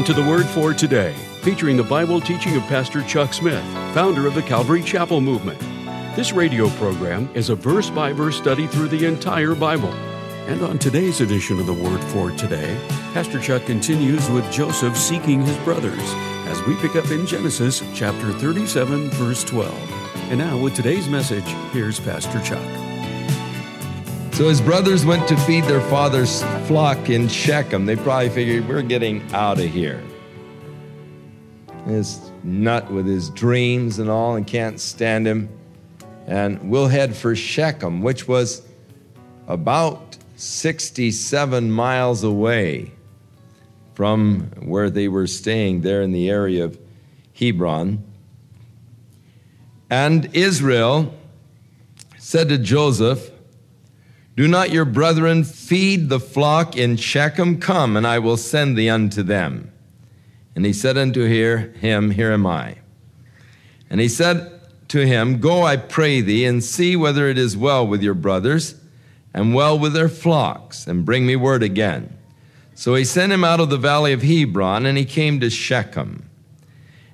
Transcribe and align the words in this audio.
Welcome 0.00 0.14
to 0.14 0.22
the 0.22 0.30
Word 0.30 0.46
for 0.46 0.72
Today, 0.72 1.12
featuring 1.42 1.76
the 1.76 1.82
Bible 1.82 2.22
teaching 2.22 2.56
of 2.56 2.62
Pastor 2.62 3.02
Chuck 3.02 3.34
Smith, 3.34 3.62
founder 3.92 4.26
of 4.26 4.34
the 4.34 4.40
Calvary 4.40 4.82
Chapel 4.82 5.20
Movement. 5.20 5.60
This 6.16 6.32
radio 6.32 6.70
program 6.70 7.28
is 7.34 7.50
a 7.50 7.54
verse 7.54 7.90
by 7.90 8.10
verse 8.14 8.38
study 8.38 8.66
through 8.66 8.88
the 8.88 9.04
entire 9.04 9.54
Bible. 9.54 9.92
And 10.48 10.62
on 10.62 10.78
today's 10.78 11.20
edition 11.20 11.60
of 11.60 11.66
the 11.66 11.74
Word 11.74 12.02
for 12.04 12.30
Today, 12.30 12.80
Pastor 13.12 13.38
Chuck 13.38 13.66
continues 13.66 14.26
with 14.30 14.50
Joseph 14.50 14.96
seeking 14.96 15.42
his 15.42 15.58
brothers 15.58 16.00
as 16.46 16.62
we 16.62 16.76
pick 16.76 16.96
up 16.96 17.10
in 17.10 17.26
Genesis 17.26 17.82
chapter 17.94 18.32
37, 18.32 19.10
verse 19.10 19.44
12. 19.44 19.70
And 20.30 20.38
now, 20.38 20.56
with 20.56 20.74
today's 20.74 21.10
message, 21.10 21.44
here's 21.74 22.00
Pastor 22.00 22.40
Chuck. 22.40 22.89
So 24.40 24.48
his 24.48 24.62
brothers 24.62 25.04
went 25.04 25.28
to 25.28 25.36
feed 25.36 25.64
their 25.64 25.82
father's 25.82 26.42
flock 26.66 27.10
in 27.10 27.28
Shechem. 27.28 27.84
They 27.84 27.94
probably 27.94 28.30
figured, 28.30 28.66
we're 28.66 28.80
getting 28.80 29.20
out 29.34 29.60
of 29.60 29.66
here. 29.66 30.02
This 31.84 32.30
nut 32.42 32.90
with 32.90 33.04
his 33.04 33.28
dreams 33.28 33.98
and 33.98 34.08
all, 34.08 34.36
and 34.36 34.46
can't 34.46 34.80
stand 34.80 35.26
him. 35.26 35.50
And 36.26 36.70
we'll 36.70 36.88
head 36.88 37.14
for 37.14 37.36
Shechem, 37.36 38.00
which 38.00 38.26
was 38.26 38.62
about 39.46 40.16
67 40.36 41.70
miles 41.70 42.24
away 42.24 42.92
from 43.92 44.50
where 44.60 44.88
they 44.88 45.08
were 45.08 45.26
staying 45.26 45.82
there 45.82 46.00
in 46.00 46.12
the 46.12 46.30
area 46.30 46.64
of 46.64 46.78
Hebron. 47.38 48.02
And 49.90 50.34
Israel 50.34 51.12
said 52.16 52.48
to 52.48 52.56
Joseph, 52.56 53.32
do 54.40 54.48
not 54.48 54.70
your 54.70 54.86
brethren 54.86 55.44
feed 55.44 56.08
the 56.08 56.18
flock 56.18 56.74
in 56.74 56.96
Shechem? 56.96 57.60
Come, 57.60 57.94
and 57.94 58.06
I 58.06 58.20
will 58.20 58.38
send 58.38 58.74
thee 58.74 58.88
unto 58.88 59.22
them. 59.22 59.70
And 60.56 60.64
he 60.64 60.72
said 60.72 60.96
unto 60.96 61.26
him, 61.26 62.12
Here 62.12 62.32
am 62.32 62.46
I. 62.46 62.78
And 63.90 64.00
he 64.00 64.08
said 64.08 64.50
to 64.88 65.06
him, 65.06 65.40
Go, 65.40 65.64
I 65.64 65.76
pray 65.76 66.22
thee, 66.22 66.46
and 66.46 66.64
see 66.64 66.96
whether 66.96 67.28
it 67.28 67.36
is 67.36 67.54
well 67.54 67.86
with 67.86 68.02
your 68.02 68.14
brothers, 68.14 68.76
and 69.34 69.52
well 69.52 69.78
with 69.78 69.92
their 69.92 70.08
flocks, 70.08 70.86
and 70.86 71.04
bring 71.04 71.26
me 71.26 71.36
word 71.36 71.62
again. 71.62 72.16
So 72.74 72.94
he 72.94 73.04
sent 73.04 73.32
him 73.32 73.44
out 73.44 73.60
of 73.60 73.68
the 73.68 73.76
valley 73.76 74.14
of 74.14 74.22
Hebron, 74.22 74.86
and 74.86 74.96
he 74.96 75.04
came 75.04 75.38
to 75.40 75.50
Shechem. 75.50 76.30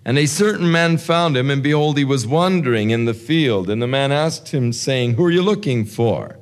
And 0.04 0.16
a 0.16 0.26
certain 0.26 0.70
man 0.70 0.96
found 0.96 1.36
him, 1.36 1.50
and 1.50 1.60
behold, 1.60 1.98
he 1.98 2.04
was 2.04 2.24
wandering 2.24 2.90
in 2.90 3.04
the 3.04 3.14
field. 3.14 3.68
And 3.68 3.82
the 3.82 3.88
man 3.88 4.12
asked 4.12 4.54
him, 4.54 4.72
saying, 4.72 5.14
Who 5.14 5.24
are 5.24 5.30
you 5.32 5.42
looking 5.42 5.84
for? 5.84 6.38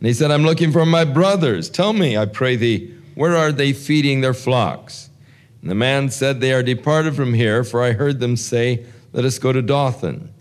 And 0.00 0.06
he 0.06 0.14
said, 0.14 0.30
I'm 0.30 0.44
looking 0.44 0.72
for 0.72 0.86
my 0.86 1.04
brothers. 1.04 1.68
Tell 1.68 1.92
me, 1.92 2.16
I 2.16 2.24
pray 2.24 2.56
thee, 2.56 2.94
where 3.14 3.36
are 3.36 3.52
they 3.52 3.74
feeding 3.74 4.22
their 4.22 4.32
flocks? 4.32 5.10
And 5.60 5.70
the 5.70 5.74
man 5.74 6.08
said, 6.08 6.40
They 6.40 6.54
are 6.54 6.62
departed 6.62 7.14
from 7.14 7.34
here, 7.34 7.62
for 7.64 7.82
I 7.84 7.92
heard 7.92 8.18
them 8.18 8.36
say, 8.36 8.86
Let 9.12 9.26
us 9.26 9.38
go 9.38 9.52
to 9.52 9.60
Dothan. 9.60 10.32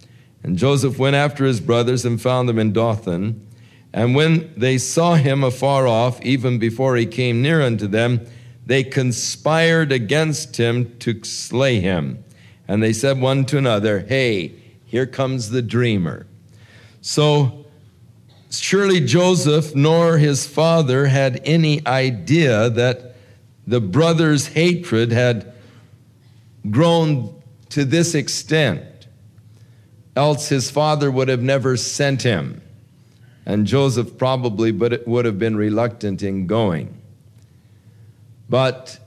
And 0.44 0.58
Joseph 0.58 0.98
went 0.98 1.18
after 1.18 1.44
his 1.44 1.60
brothers 1.60 2.06
and 2.06 2.22
found 2.22 2.48
them 2.48 2.58
in 2.58 2.72
Dothan. 2.72 3.46
And 3.92 4.16
when 4.16 4.54
they 4.56 4.78
saw 4.78 5.16
him 5.16 5.44
afar 5.44 5.88
off, 5.88 6.22
even 6.22 6.58
before 6.58 6.96
he 6.96 7.06
came 7.06 7.42
near 7.42 7.62
unto 7.62 7.88
them, 7.88 8.26
they 8.66 8.84
conspired 8.84 9.92
against 9.92 10.56
him 10.56 10.98
to 11.00 11.22
slay 11.26 11.82
him. 11.82 12.24
And 12.66 12.82
they 12.82 12.94
said 12.94 13.20
one 13.20 13.44
to 13.46 13.58
another, 13.58 14.00
Hey, 14.00 14.54
here 14.86 15.06
comes 15.06 15.50
the 15.50 15.62
dreamer. 15.62 16.28
So 17.02 17.66
Surely 18.50 19.00
Joseph 19.00 19.76
nor 19.76 20.18
his 20.18 20.48
father 20.48 21.06
had 21.06 21.42
any 21.44 21.86
idea 21.86 22.70
that 22.72 23.16
the 23.68 23.80
brothers' 23.80 24.48
hatred 24.48 25.12
had 25.12 25.54
grown 26.70 27.42
to 27.70 27.86
this 27.86 28.16
extent. 28.16 29.08
Else 30.16 30.50
his 30.50 30.72
father 30.72 31.12
would 31.12 31.28
have 31.28 31.44
never 31.44 31.78
sent 31.78 32.24
him. 32.24 32.62
And 33.46 33.66
Joseph 33.66 34.18
probably 34.18 34.72
would 34.72 35.26
have 35.26 35.40
been 35.40 35.56
reluctant 35.56 36.24
in 36.24 36.48
going. 36.48 37.00
But 38.50 39.00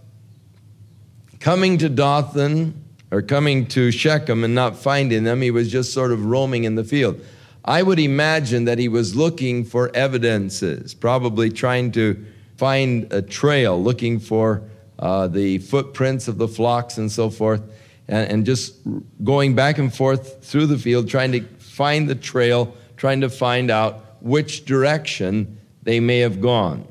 coming 1.41 1.79
to 1.79 1.89
Dothan 1.89 2.75
or 3.11 3.23
coming 3.23 3.67
to 3.67 3.91
Shechem 3.91 4.45
and 4.45 4.55
not 4.55 4.77
finding 4.77 5.25
them, 5.25 5.43
he 5.43 5.51
was 5.51 5.71
just 5.71 5.93
sort 5.93 6.13
of 6.13 6.25
roaming 6.25 6.65
in 6.65 6.77
the 6.77 6.85
field. 6.85 7.21
I 7.65 7.83
would 7.83 7.99
imagine 7.99 8.65
that 8.65 8.79
he 8.79 8.89
was 8.89 9.15
looking 9.15 9.65
for 9.65 9.91
evidences, 9.95 10.95
probably 10.95 11.51
trying 11.51 11.93
to 11.93 12.25
find 12.57 13.13
a 13.13 13.23
trail, 13.23 13.81
looking 13.81 14.19
for 14.19 14.63
uh, 14.99 15.29
the 15.29 15.59
footprints 15.59 16.29
of 16.29 16.39
the 16.39 16.49
flocks 16.49 16.99
and 16.99 17.11
so 17.11 17.31
forth, 17.31 17.63
and, 18.09 18.31
and 18.31 18.47
just 18.47 18.75
going 19.23 19.55
back 19.55 19.79
and 19.79 19.95
forth 19.95 20.45
through 20.45 20.67
the 20.67 20.79
field, 20.79 21.09
trying 21.09 21.33
to 21.33 21.41
find 21.59 22.09
the 22.09 22.15
trail, 22.15 22.75
trying 22.97 23.21
to 23.21 23.29
find 23.29 23.71
out 23.71 24.17
which 24.21 24.65
direction 24.65 25.59
they 25.83 26.01
may 26.01 26.19
have 26.19 26.41
gone. 26.41 26.87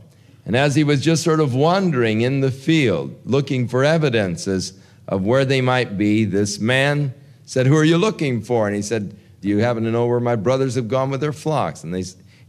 And 0.45 0.55
as 0.55 0.75
he 0.75 0.83
was 0.83 1.01
just 1.01 1.23
sort 1.23 1.39
of 1.39 1.53
wandering 1.53 2.21
in 2.21 2.41
the 2.41 2.51
field, 2.51 3.15
looking 3.25 3.67
for 3.67 3.83
evidences 3.83 4.73
of 5.07 5.23
where 5.23 5.45
they 5.45 5.61
might 5.61 5.97
be, 5.97 6.25
this 6.25 6.59
man 6.59 7.13
said, 7.45 7.67
Who 7.67 7.75
are 7.75 7.83
you 7.83 7.97
looking 7.97 8.41
for? 8.41 8.67
And 8.67 8.75
he 8.75 8.81
said, 8.81 9.15
do 9.41 9.47
you 9.47 9.57
happen 9.57 9.83
to 9.83 9.91
know 9.91 10.05
where 10.05 10.19
my 10.19 10.35
brothers 10.35 10.75
have 10.75 10.87
gone 10.87 11.09
with 11.09 11.19
their 11.19 11.33
flocks? 11.33 11.83
And 11.83 11.93
they, 11.93 12.03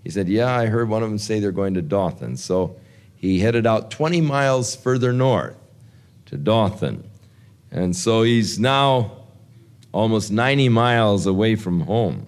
he 0.04 0.10
said, 0.10 0.28
Yeah, 0.28 0.54
I 0.54 0.66
heard 0.66 0.88
one 0.88 1.03
of 1.03 1.08
them 1.08 1.19
say 1.19 1.41
they're 1.41 1.50
going 1.50 1.75
to 1.75 1.82
Dothan. 1.82 2.36
So 2.36 2.76
he 3.16 3.41
headed 3.41 3.66
out 3.66 3.91
20 3.91 4.20
miles 4.20 4.76
further 4.76 5.12
north 5.12 5.56
to 6.26 6.36
Dothan. 6.36 7.08
And 7.70 7.97
so 7.97 8.22
he's 8.22 8.58
now 8.58 9.12
almost 9.91 10.30
90 10.30 10.69
miles 10.69 11.26
away 11.26 11.56
from 11.56 11.80
home. 11.80 12.26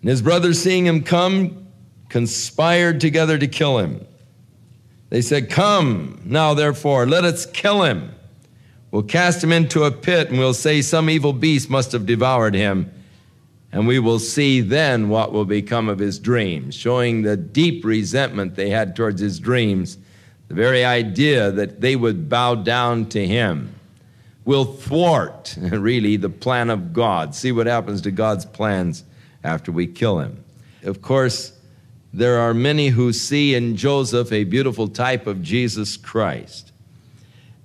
And 0.00 0.08
his 0.08 0.22
brothers, 0.22 0.62
seeing 0.62 0.86
him 0.86 1.02
come, 1.02 1.66
conspired 2.08 3.00
together 3.00 3.38
to 3.38 3.48
kill 3.48 3.78
him. 3.78 4.06
They 5.08 5.20
said, 5.20 5.50
Come 5.50 6.22
now, 6.24 6.54
therefore, 6.54 7.06
let 7.06 7.24
us 7.24 7.44
kill 7.44 7.82
him 7.82 8.14
We'll 8.90 9.02
cast 9.02 9.42
him 9.42 9.52
into 9.52 9.84
a 9.84 9.92
pit 9.92 10.30
and 10.30 10.38
we'll 10.38 10.54
say 10.54 10.82
some 10.82 11.08
evil 11.08 11.32
beast 11.32 11.70
must 11.70 11.92
have 11.92 12.06
devoured 12.06 12.54
him. 12.54 12.92
And 13.72 13.86
we 13.86 14.00
will 14.00 14.18
see 14.18 14.60
then 14.60 15.08
what 15.08 15.32
will 15.32 15.44
become 15.44 15.88
of 15.88 16.00
his 16.00 16.18
dreams, 16.18 16.74
showing 16.74 17.22
the 17.22 17.36
deep 17.36 17.84
resentment 17.84 18.56
they 18.56 18.70
had 18.70 18.96
towards 18.96 19.20
his 19.20 19.38
dreams. 19.38 19.96
The 20.48 20.54
very 20.54 20.84
idea 20.84 21.52
that 21.52 21.80
they 21.80 21.94
would 21.94 22.28
bow 22.28 22.56
down 22.56 23.06
to 23.10 23.24
him 23.24 23.72
will 24.44 24.64
thwart, 24.64 25.56
really, 25.60 26.16
the 26.16 26.28
plan 26.28 26.68
of 26.68 26.92
God. 26.92 27.36
See 27.36 27.52
what 27.52 27.68
happens 27.68 28.00
to 28.02 28.10
God's 28.10 28.44
plans 28.44 29.04
after 29.44 29.70
we 29.70 29.86
kill 29.86 30.18
him. 30.18 30.42
Of 30.82 31.00
course, 31.00 31.52
there 32.12 32.40
are 32.40 32.52
many 32.52 32.88
who 32.88 33.12
see 33.12 33.54
in 33.54 33.76
Joseph 33.76 34.32
a 34.32 34.42
beautiful 34.42 34.88
type 34.88 35.28
of 35.28 35.42
Jesus 35.42 35.96
Christ 35.96 36.69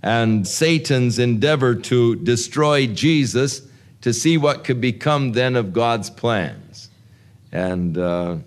and 0.06 0.48
Satan's 0.48 1.18
endeavor 1.18 1.74
to 1.74 2.16
destroy 2.18 2.86
Jesus 2.86 3.64
to 4.02 4.14
see 4.14 4.38
what 4.38 4.64
could 4.64 4.80
become 4.80 5.32
then 5.32 5.56
of 5.56 5.74
God's 5.74 6.12
plans. 6.12 6.92
And 7.52 7.98
uh, 7.98 8.38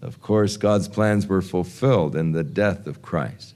of 0.00 0.22
course, 0.22 0.56
God's 0.56 0.86
plans 0.86 1.26
were 1.26 1.42
fulfilled 1.42 2.14
in 2.14 2.30
the 2.30 2.44
death 2.44 2.86
of 2.86 3.02
Christ. 3.02 3.54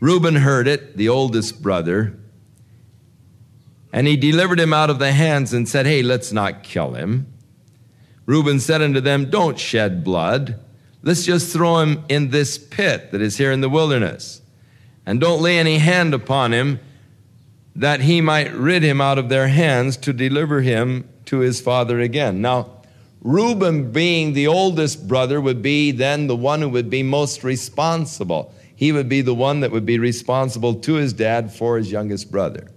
Reuben 0.00 0.36
heard 0.36 0.66
it, 0.66 0.96
the 0.96 1.10
oldest 1.10 1.60
brother, 1.62 2.18
and 3.92 4.06
he 4.06 4.16
delivered 4.16 4.58
him 4.58 4.72
out 4.72 4.88
of 4.88 4.98
the 4.98 5.12
hands 5.12 5.52
and 5.52 5.68
said, 5.68 5.84
Hey, 5.84 6.02
let's 6.02 6.32
not 6.32 6.62
kill 6.62 6.94
him. 6.94 7.26
Reuben 8.24 8.58
said 8.58 8.80
unto 8.80 9.02
them, 9.02 9.28
Don't 9.28 9.58
shed 9.58 10.02
blood. 10.02 10.58
Let's 11.02 11.26
just 11.26 11.52
throw 11.52 11.80
him 11.80 12.04
in 12.08 12.30
this 12.30 12.56
pit 12.56 13.12
that 13.12 13.20
is 13.20 13.36
here 13.36 13.52
in 13.52 13.60
the 13.60 13.68
wilderness 13.68 14.40
and 15.06 15.20
don't 15.20 15.42
lay 15.42 15.58
any 15.58 15.78
hand 15.78 16.14
upon 16.14 16.52
him, 16.52 16.80
that 17.76 18.00
he 18.00 18.20
might 18.20 18.52
rid 18.52 18.82
him 18.82 19.00
out 19.00 19.18
of 19.18 19.28
their 19.28 19.48
hands 19.48 19.96
to 19.98 20.12
deliver 20.12 20.60
him 20.60 21.08
to 21.26 21.38
his 21.38 21.60
father 21.60 22.00
again. 22.00 22.40
Now, 22.40 22.70
Reuben, 23.20 23.90
being 23.90 24.34
the 24.34 24.46
oldest 24.46 25.08
brother, 25.08 25.40
would 25.40 25.62
be 25.62 25.90
then 25.90 26.26
the 26.26 26.36
one 26.36 26.60
who 26.60 26.68
would 26.68 26.90
be 26.90 27.02
most 27.02 27.42
responsible. 27.42 28.54
He 28.76 28.92
would 28.92 29.08
be 29.08 29.22
the 29.22 29.34
one 29.34 29.60
that 29.60 29.70
would 29.70 29.86
be 29.86 29.98
responsible 29.98 30.74
to 30.74 30.94
his 30.94 31.12
dad 31.12 31.52
for 31.52 31.78
his 31.78 31.90
youngest 31.90 32.30
brother. 32.30 32.70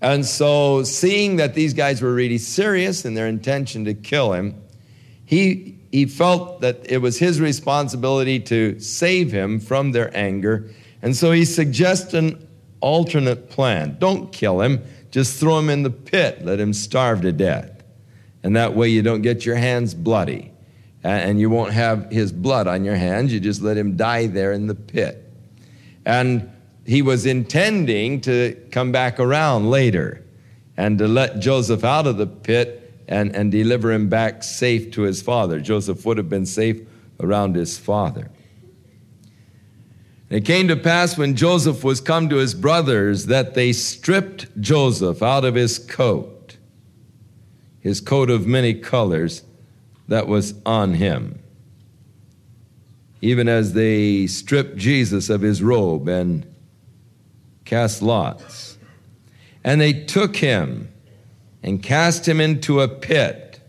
And 0.00 0.24
so, 0.24 0.84
seeing 0.84 1.36
that 1.36 1.54
these 1.54 1.74
guys 1.74 2.02
were 2.02 2.14
really 2.14 2.38
serious 2.38 3.04
in 3.04 3.14
their 3.14 3.26
intention 3.26 3.84
to 3.86 3.94
kill 3.94 4.32
him, 4.32 4.54
he, 5.24 5.76
he 5.90 6.04
felt 6.06 6.60
that 6.60 6.80
it 6.84 6.98
was 6.98 7.18
his 7.18 7.40
responsibility 7.40 8.38
to 8.40 8.78
save 8.78 9.32
him 9.32 9.58
from 9.60 9.92
their 9.92 10.14
anger 10.16 10.70
and 11.02 11.16
so 11.16 11.32
he 11.32 11.44
suggests 11.44 12.14
an 12.14 12.46
alternate 12.80 13.50
plan. 13.50 13.96
Don't 13.98 14.32
kill 14.32 14.60
him, 14.60 14.82
just 15.10 15.38
throw 15.38 15.58
him 15.58 15.70
in 15.70 15.82
the 15.82 15.90
pit, 15.90 16.44
let 16.44 16.58
him 16.58 16.72
starve 16.72 17.22
to 17.22 17.32
death. 17.32 17.82
And 18.42 18.56
that 18.56 18.74
way 18.74 18.88
you 18.88 19.02
don't 19.02 19.22
get 19.22 19.44
your 19.44 19.56
hands 19.56 19.94
bloody. 19.94 20.52
And 21.04 21.40
you 21.40 21.48
won't 21.48 21.72
have 21.72 22.10
his 22.10 22.32
blood 22.32 22.66
on 22.66 22.84
your 22.84 22.96
hands. 22.96 23.32
You 23.32 23.40
just 23.40 23.62
let 23.62 23.76
him 23.76 23.96
die 23.96 24.26
there 24.26 24.52
in 24.52 24.66
the 24.66 24.74
pit. 24.74 25.24
And 26.04 26.50
he 26.84 27.02
was 27.02 27.26
intending 27.26 28.20
to 28.22 28.56
come 28.70 28.92
back 28.92 29.20
around 29.20 29.70
later 29.70 30.24
and 30.76 30.98
to 30.98 31.06
let 31.06 31.38
Joseph 31.38 31.84
out 31.84 32.06
of 32.06 32.16
the 32.16 32.26
pit 32.26 33.02
and, 33.08 33.34
and 33.34 33.52
deliver 33.52 33.92
him 33.92 34.08
back 34.08 34.42
safe 34.42 34.90
to 34.92 35.02
his 35.02 35.22
father. 35.22 35.60
Joseph 35.60 36.04
would 36.04 36.18
have 36.18 36.28
been 36.28 36.46
safe 36.46 36.80
around 37.20 37.56
his 37.56 37.78
father. 37.78 38.30
It 40.30 40.44
came 40.44 40.68
to 40.68 40.76
pass 40.76 41.16
when 41.16 41.36
Joseph 41.36 41.82
was 41.82 42.00
come 42.00 42.28
to 42.28 42.36
his 42.36 42.54
brothers 42.54 43.26
that 43.26 43.54
they 43.54 43.72
stripped 43.72 44.60
Joseph 44.60 45.22
out 45.22 45.44
of 45.44 45.54
his 45.54 45.78
coat, 45.78 46.58
his 47.80 48.00
coat 48.00 48.28
of 48.28 48.46
many 48.46 48.74
colors 48.74 49.42
that 50.06 50.26
was 50.26 50.54
on 50.66 50.94
him, 50.94 51.38
even 53.22 53.48
as 53.48 53.72
they 53.72 54.26
stripped 54.26 54.76
Jesus 54.76 55.30
of 55.30 55.40
his 55.40 55.62
robe 55.62 56.08
and 56.08 56.46
cast 57.64 58.02
lots. 58.02 58.76
And 59.64 59.80
they 59.80 59.92
took 59.92 60.36
him 60.36 60.92
and 61.62 61.82
cast 61.82 62.28
him 62.28 62.40
into 62.40 62.80
a 62.80 62.88
pit. 62.88 63.60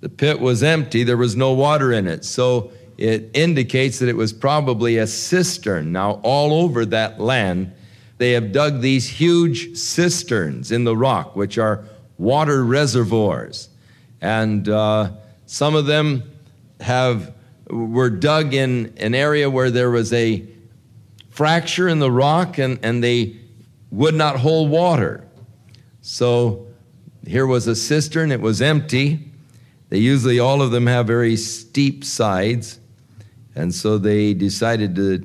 The 0.00 0.08
pit 0.10 0.38
was 0.38 0.62
empty, 0.62 1.02
there 1.02 1.16
was 1.16 1.34
no 1.34 1.52
water 1.52 1.92
in 1.92 2.06
it. 2.06 2.24
So 2.26 2.72
it 2.98 3.30
indicates 3.32 4.00
that 4.00 4.08
it 4.08 4.16
was 4.16 4.32
probably 4.32 4.98
a 4.98 5.06
cistern. 5.06 5.92
Now, 5.92 6.20
all 6.24 6.52
over 6.52 6.84
that 6.86 7.20
land, 7.20 7.72
they 8.18 8.32
have 8.32 8.50
dug 8.50 8.80
these 8.80 9.08
huge 9.08 9.76
cisterns 9.76 10.72
in 10.72 10.82
the 10.82 10.96
rock, 10.96 11.36
which 11.36 11.56
are 11.58 11.84
water 12.18 12.64
reservoirs. 12.64 13.68
And 14.20 14.68
uh, 14.68 15.12
some 15.46 15.76
of 15.76 15.86
them 15.86 16.24
have 16.80 17.32
were 17.70 18.10
dug 18.10 18.54
in 18.54 18.92
an 18.96 19.14
area 19.14 19.48
where 19.48 19.70
there 19.70 19.90
was 19.90 20.12
a 20.12 20.44
fracture 21.30 21.86
in 21.86 21.98
the 21.98 22.10
rock 22.10 22.58
and, 22.58 22.78
and 22.82 23.04
they 23.04 23.36
would 23.90 24.14
not 24.14 24.36
hold 24.36 24.70
water. 24.70 25.24
So 26.00 26.66
here 27.26 27.46
was 27.46 27.66
a 27.66 27.76
cistern, 27.76 28.32
it 28.32 28.40
was 28.40 28.60
empty. 28.62 29.30
They 29.90 29.98
usually, 29.98 30.38
all 30.38 30.62
of 30.62 30.70
them 30.70 30.86
have 30.86 31.06
very 31.06 31.36
steep 31.36 32.04
sides. 32.04 32.80
And 33.58 33.74
so 33.74 33.98
they 33.98 34.34
decided 34.34 34.94
to 34.94 35.18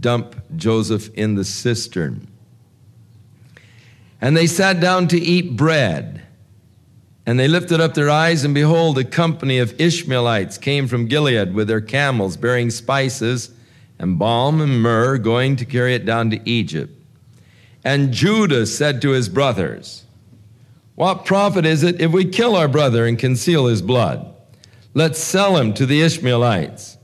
dump 0.00 0.34
Joseph 0.56 1.08
in 1.14 1.36
the 1.36 1.44
cistern. 1.44 2.26
And 4.20 4.36
they 4.36 4.48
sat 4.48 4.80
down 4.80 5.06
to 5.08 5.20
eat 5.20 5.56
bread. 5.56 6.22
And 7.26 7.38
they 7.38 7.46
lifted 7.46 7.80
up 7.80 7.94
their 7.94 8.10
eyes, 8.10 8.44
and 8.44 8.54
behold, 8.54 8.98
a 8.98 9.04
company 9.04 9.58
of 9.58 9.80
Ishmaelites 9.80 10.58
came 10.58 10.88
from 10.88 11.06
Gilead 11.06 11.54
with 11.54 11.68
their 11.68 11.80
camels 11.80 12.36
bearing 12.36 12.70
spices 12.70 13.52
and 14.00 14.18
balm 14.18 14.60
and 14.60 14.82
myrrh, 14.82 15.18
going 15.18 15.54
to 15.54 15.64
carry 15.64 15.94
it 15.94 16.04
down 16.04 16.30
to 16.30 16.48
Egypt. 16.48 16.92
And 17.84 18.12
Judah 18.12 18.66
said 18.66 19.00
to 19.02 19.10
his 19.10 19.28
brothers, 19.28 20.04
What 20.96 21.24
profit 21.24 21.64
is 21.64 21.84
it 21.84 22.00
if 22.00 22.10
we 22.10 22.24
kill 22.24 22.56
our 22.56 22.68
brother 22.68 23.06
and 23.06 23.16
conceal 23.16 23.66
his 23.66 23.80
blood? 23.80 24.34
Let's 24.92 25.20
sell 25.20 25.56
him 25.56 25.72
to 25.74 25.86
the 25.86 26.02
Ishmaelites, 26.02 26.95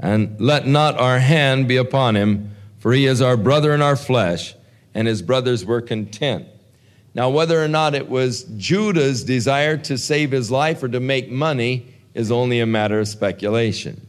and 0.00 0.40
let 0.40 0.66
not 0.66 0.98
our 0.98 1.18
hand 1.18 1.68
be 1.68 1.76
upon 1.76 2.16
him, 2.16 2.50
for 2.78 2.92
he 2.92 3.06
is 3.06 3.20
our 3.20 3.36
brother 3.36 3.74
in 3.74 3.82
our 3.82 3.96
flesh. 3.96 4.54
And 4.94 5.06
his 5.06 5.22
brothers 5.22 5.64
were 5.64 5.80
content. 5.80 6.48
Now, 7.14 7.30
whether 7.30 7.62
or 7.62 7.68
not 7.68 7.94
it 7.94 8.08
was 8.08 8.44
Judah's 8.56 9.22
desire 9.22 9.76
to 9.76 9.98
save 9.98 10.32
his 10.32 10.50
life 10.50 10.82
or 10.82 10.88
to 10.88 10.98
make 10.98 11.30
money 11.30 11.86
is 12.14 12.32
only 12.32 12.58
a 12.58 12.66
matter 12.66 12.98
of 12.98 13.06
speculation. 13.06 14.06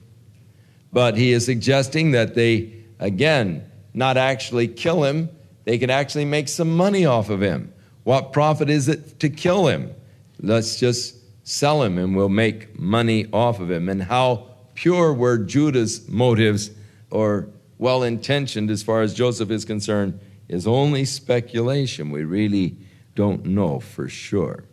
But 0.94 1.18
he 1.18 1.34
is 1.34 1.46
suggesting 1.46 2.12
that 2.12 2.34
they, 2.34 2.74
again, 3.00 3.70
not 3.94 4.18
actually 4.18 4.68
kill 4.68 5.04
him, 5.04 5.30
they 5.66 5.78
can 5.78 5.90
actually 5.90 6.26
make 6.26 6.48
some 6.48 6.76
money 6.76 7.06
off 7.06 7.30
of 7.30 7.42
him. 7.42 7.72
What 8.04 8.34
profit 8.34 8.70
is 8.70 8.88
it 8.88 9.20
to 9.20 9.30
kill 9.30 9.68
him? 9.68 9.94
Let's 10.40 10.80
just 10.80 11.16
sell 11.44 11.84
him 11.84 11.98
and 11.98 12.16
we'll 12.16 12.30
make 12.30 12.80
money 12.80 13.28
off 13.32 13.60
of 13.60 13.70
him. 13.70 13.90
And 13.90 14.02
how 14.02 14.51
pure 14.82 15.14
were 15.14 15.38
Judah's 15.38 16.10
motives 16.10 16.72
or 17.12 17.48
well 17.78 18.02
intentioned 18.02 18.72
as 18.72 18.82
far 18.82 19.04
as 19.04 19.14
Joseph 19.14 19.52
is 19.52 19.64
concerned 19.64 20.20
is 20.50 20.66
only 20.66 21.06
speculation. 21.06 22.10
We 22.10 22.24
really 22.24 22.78
don't 23.14 23.46
know 23.46 23.80
for 23.80 24.10
sure. 24.10 24.64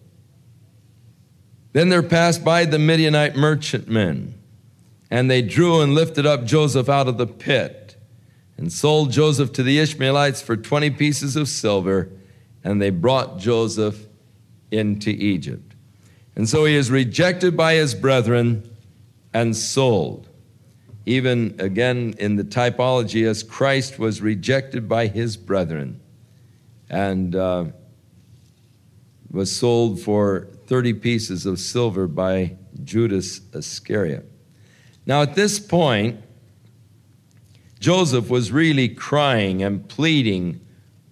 Then 1.75 1.91
there 1.91 2.03
passed 2.03 2.43
by 2.43 2.65
the 2.65 2.79
Midianite 2.79 3.37
merchantmen 3.37 4.33
and 5.11 5.31
they 5.31 5.43
drew 5.43 5.83
and 5.83 5.95
lifted 5.95 6.25
up 6.25 6.47
Joseph 6.47 6.89
out 6.89 7.07
of 7.07 7.19
the 7.19 7.27
pit 7.27 7.99
and 8.57 8.73
sold 8.73 9.13
Joseph 9.13 9.53
to 9.53 9.63
the 9.63 9.79
Ishmaelites 9.79 10.41
for 10.41 10.57
20 10.57 10.89
pieces 10.91 11.37
of 11.37 11.49
silver, 11.49 12.09
and 12.65 12.81
they 12.81 12.91
brought 12.91 13.39
Joseph 13.39 14.07
into 14.71 15.11
Egypt. 15.11 15.75
And 16.35 16.49
so 16.49 16.65
he 16.65 16.75
is 16.75 16.91
rejected 16.91 17.59
by 17.59 17.75
his 17.75 17.95
brethren 17.95 18.69
and 19.39 19.57
sold. 19.57 20.29
Even 21.07 21.55
again 21.61 22.13
in 22.19 22.35
the 22.35 22.43
typology, 22.43 23.25
as 23.25 23.45
Christ 23.45 23.97
was 23.97 24.21
rejected 24.21 24.89
by 24.89 25.07
his 25.07 25.37
brethren 25.37 26.01
and 26.91 27.37
uh, 27.37 27.67
was 29.31 29.55
sold 29.55 30.01
for 30.01 30.49
30 30.67 30.95
pieces 30.95 31.47
of 31.47 31.61
silver 31.61 32.09
by 32.09 32.57
Judas 32.83 33.41
Iscariot. 33.55 34.29
Now, 35.07 35.23
at 35.23 35.37
this 35.37 35.61
point, 35.61 36.21
Joseph 37.79 38.29
was 38.29 38.51
really 38.51 38.89
crying 38.89 39.63
and 39.63 39.89
pleading 39.89 40.61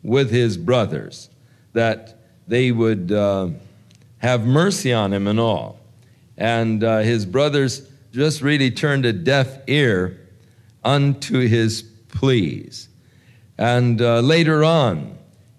with 0.02 0.32
his 0.32 0.56
brothers 0.56 1.30
that 1.74 2.18
they 2.48 2.72
would 2.72 3.12
uh, 3.12 3.50
have 4.18 4.44
mercy 4.44 4.92
on 4.92 5.12
him 5.12 5.28
and 5.28 5.38
all. 5.38 5.78
And 6.36 6.82
uh, 6.82 6.98
his 6.98 7.24
brothers 7.24 7.88
just 8.16 8.40
really 8.40 8.70
turned 8.70 9.04
a 9.04 9.12
deaf 9.12 9.58
ear 9.66 10.18
unto 10.82 11.46
his 11.46 11.82
pleas. 12.08 12.88
And 13.58 14.00
uh, 14.00 14.20
later 14.20 14.64
on, 14.64 15.18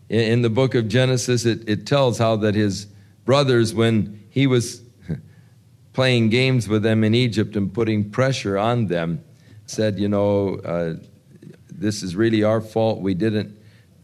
in, 0.10 0.20
in, 0.20 0.42
the 0.42 0.50
book 0.50 0.74
of 0.74 0.88
Genesis, 0.88 1.46
it, 1.46 1.70
it 1.70 1.86
tells 1.86 2.18
how 2.18 2.36
that 2.38 2.56
his 2.56 2.88
brothers, 3.26 3.76
when 3.76 4.24
he 4.32 4.48
was 4.48 4.82
playing 5.94 6.30
games 6.30 6.68
with 6.68 6.82
them 6.82 7.04
in 7.04 7.14
Egypt 7.14 7.56
and 7.56 7.72
putting 7.72 8.10
pressure 8.10 8.58
on 8.58 8.88
them, 8.88 9.24
said, 9.68 10.00
You 10.00 10.10
know, 10.10 10.56
uh, 10.56 10.96
this 11.70 12.02
is 12.02 12.16
really 12.16 12.44
our 12.44 12.60
fault. 12.60 13.02
We 13.02 13.14
didn't 13.14 13.56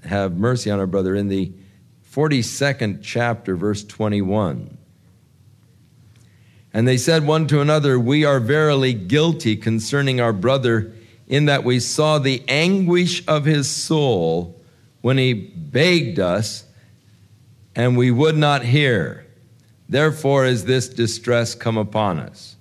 have 0.05 0.37
mercy 0.37 0.69
on 0.69 0.79
our 0.79 0.85
brother. 0.85 1.15
In 1.15 1.27
the 1.27 1.51
42nd 2.11 2.99
chapter, 3.01 3.55
verse 3.55 3.83
21. 3.83 4.77
And 6.73 6.87
they 6.87 6.97
said 6.97 7.27
one 7.27 7.47
to 7.47 7.61
another, 7.61 7.99
We 7.99 8.25
are 8.25 8.39
verily 8.39 8.93
guilty 8.93 9.55
concerning 9.55 10.19
our 10.19 10.33
brother, 10.33 10.91
in 11.27 11.45
that 11.45 11.63
we 11.63 11.79
saw 11.79 12.17
the 12.17 12.43
anguish 12.47 13.25
of 13.27 13.45
his 13.45 13.69
soul 13.69 14.59
when 15.01 15.17
he 15.17 15.33
begged 15.33 16.19
us, 16.19 16.65
and 17.75 17.95
we 17.95 18.09
would 18.11 18.35
not 18.35 18.63
hear. 18.63 19.25
Therefore, 19.87 20.45
is 20.45 20.65
this 20.65 20.89
distress 20.89 21.53
come 21.55 21.77
upon 21.77 22.19
us. 22.19 22.55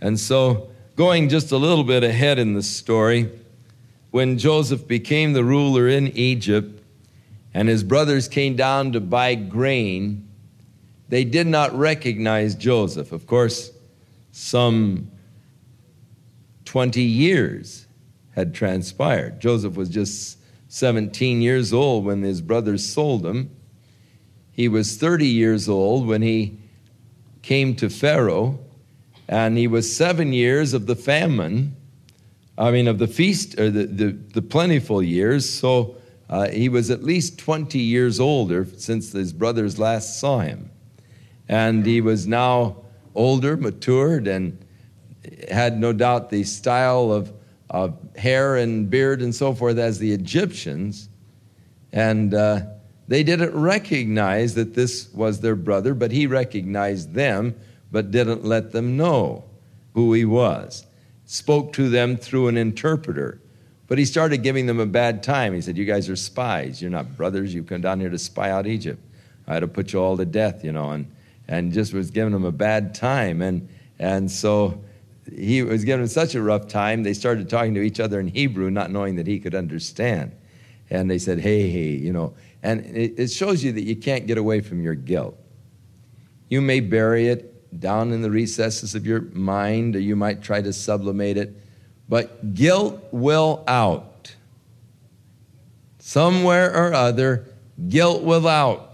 And 0.00 0.18
so, 0.18 0.70
going 0.96 1.28
just 1.28 1.52
a 1.52 1.56
little 1.56 1.84
bit 1.84 2.02
ahead 2.02 2.38
in 2.38 2.54
the 2.54 2.62
story, 2.62 3.30
when 4.10 4.38
Joseph 4.38 4.86
became 4.86 5.32
the 5.32 5.44
ruler 5.44 5.88
in 5.88 6.08
Egypt 6.08 6.82
and 7.54 7.68
his 7.68 7.82
brothers 7.82 8.28
came 8.28 8.56
down 8.56 8.92
to 8.92 9.00
buy 9.00 9.34
grain, 9.34 10.28
they 11.12 11.24
did 11.24 11.46
not 11.46 11.76
recognize 11.76 12.54
Joseph. 12.54 13.12
Of 13.12 13.26
course, 13.26 13.70
some 14.30 15.10
20 16.64 17.02
years 17.02 17.86
had 18.30 18.54
transpired. 18.54 19.38
Joseph 19.38 19.74
was 19.74 19.90
just 19.90 20.38
17 20.68 21.42
years 21.42 21.70
old 21.70 22.06
when 22.06 22.22
his 22.22 22.40
brothers 22.40 22.90
sold 22.90 23.26
him. 23.26 23.54
He 24.52 24.68
was 24.68 24.96
30 24.96 25.26
years 25.26 25.68
old 25.68 26.06
when 26.06 26.22
he 26.22 26.58
came 27.42 27.76
to 27.76 27.90
Pharaoh, 27.90 28.58
and 29.28 29.58
he 29.58 29.66
was 29.66 29.94
seven 29.94 30.32
years 30.32 30.72
of 30.72 30.86
the 30.86 30.96
famine, 30.96 31.76
I 32.56 32.70
mean, 32.70 32.88
of 32.88 32.98
the 32.98 33.06
feast, 33.06 33.60
or 33.60 33.70
the, 33.70 33.84
the, 33.84 34.12
the 34.32 34.40
plentiful 34.40 35.02
years. 35.02 35.46
So 35.46 35.94
uh, 36.30 36.48
he 36.48 36.70
was 36.70 36.90
at 36.90 37.02
least 37.02 37.38
20 37.38 37.78
years 37.78 38.18
older 38.18 38.66
since 38.78 39.12
his 39.12 39.34
brothers 39.34 39.78
last 39.78 40.18
saw 40.18 40.38
him. 40.38 40.70
And 41.48 41.84
he 41.84 42.00
was 42.00 42.26
now 42.26 42.76
older, 43.14 43.56
matured, 43.56 44.26
and 44.26 44.58
had 45.50 45.78
no 45.78 45.92
doubt 45.92 46.30
the 46.30 46.44
style 46.44 47.12
of, 47.12 47.32
of 47.70 47.96
hair 48.16 48.56
and 48.56 48.88
beard 48.88 49.22
and 49.22 49.34
so 49.34 49.54
forth 49.54 49.78
as 49.78 49.98
the 49.98 50.12
Egyptians. 50.12 51.08
And 51.92 52.34
uh, 52.34 52.62
they 53.08 53.22
didn't 53.22 53.54
recognize 53.54 54.54
that 54.54 54.74
this 54.74 55.12
was 55.12 55.40
their 55.40 55.56
brother, 55.56 55.94
but 55.94 56.10
he 56.10 56.26
recognized 56.26 57.14
them, 57.14 57.54
but 57.90 58.10
didn't 58.10 58.44
let 58.44 58.72
them 58.72 58.96
know 58.96 59.44
who 59.94 60.12
he 60.12 60.24
was. 60.24 60.86
Spoke 61.26 61.72
to 61.74 61.88
them 61.88 62.16
through 62.16 62.48
an 62.48 62.56
interpreter. 62.56 63.40
But 63.88 63.98
he 63.98 64.04
started 64.06 64.38
giving 64.38 64.66
them 64.66 64.80
a 64.80 64.86
bad 64.86 65.22
time. 65.22 65.52
He 65.52 65.60
said, 65.60 65.76
You 65.76 65.84
guys 65.84 66.08
are 66.08 66.16
spies. 66.16 66.80
You're 66.80 66.90
not 66.90 67.16
brothers. 67.16 67.52
You've 67.52 67.66
come 67.66 67.82
down 67.82 68.00
here 68.00 68.08
to 68.08 68.18
spy 68.18 68.50
out 68.50 68.66
Egypt. 68.66 69.02
I 69.46 69.54
had 69.54 69.60
to 69.60 69.68
put 69.68 69.92
you 69.92 70.00
all 70.00 70.16
to 70.16 70.24
death, 70.24 70.64
you 70.64 70.72
know, 70.72 70.90
and, 70.92 71.06
and 71.52 71.70
just 71.70 71.92
was 71.92 72.10
giving 72.10 72.32
him 72.32 72.46
a 72.46 72.50
bad 72.50 72.94
time. 72.94 73.42
And, 73.42 73.68
and 73.98 74.30
so 74.30 74.82
he 75.30 75.62
was 75.62 75.84
giving 75.84 76.00
them 76.00 76.08
such 76.08 76.34
a 76.34 76.40
rough 76.40 76.66
time, 76.66 77.02
they 77.02 77.12
started 77.12 77.50
talking 77.50 77.74
to 77.74 77.82
each 77.82 78.00
other 78.00 78.18
in 78.18 78.26
Hebrew, 78.26 78.70
not 78.70 78.90
knowing 78.90 79.16
that 79.16 79.26
he 79.26 79.38
could 79.38 79.54
understand. 79.54 80.34
And 80.88 81.10
they 81.10 81.18
said, 81.18 81.40
Hey, 81.40 81.68
hey, 81.68 81.90
you 81.90 82.10
know, 82.10 82.32
and 82.62 82.80
it, 82.86 83.18
it 83.18 83.30
shows 83.30 83.62
you 83.62 83.70
that 83.72 83.82
you 83.82 83.96
can't 83.96 84.26
get 84.26 84.38
away 84.38 84.62
from 84.62 84.82
your 84.82 84.94
guilt. 84.94 85.36
You 86.48 86.62
may 86.62 86.80
bury 86.80 87.28
it 87.28 87.78
down 87.78 88.12
in 88.12 88.22
the 88.22 88.30
recesses 88.30 88.94
of 88.94 89.06
your 89.06 89.20
mind, 89.20 89.94
or 89.94 90.00
you 90.00 90.16
might 90.16 90.42
try 90.42 90.62
to 90.62 90.72
sublimate 90.72 91.36
it, 91.36 91.54
but 92.08 92.54
guilt 92.54 92.98
will 93.10 93.62
out. 93.68 94.34
Somewhere 95.98 96.74
or 96.74 96.94
other, 96.94 97.46
guilt 97.88 98.22
will 98.22 98.48
out. 98.48 98.91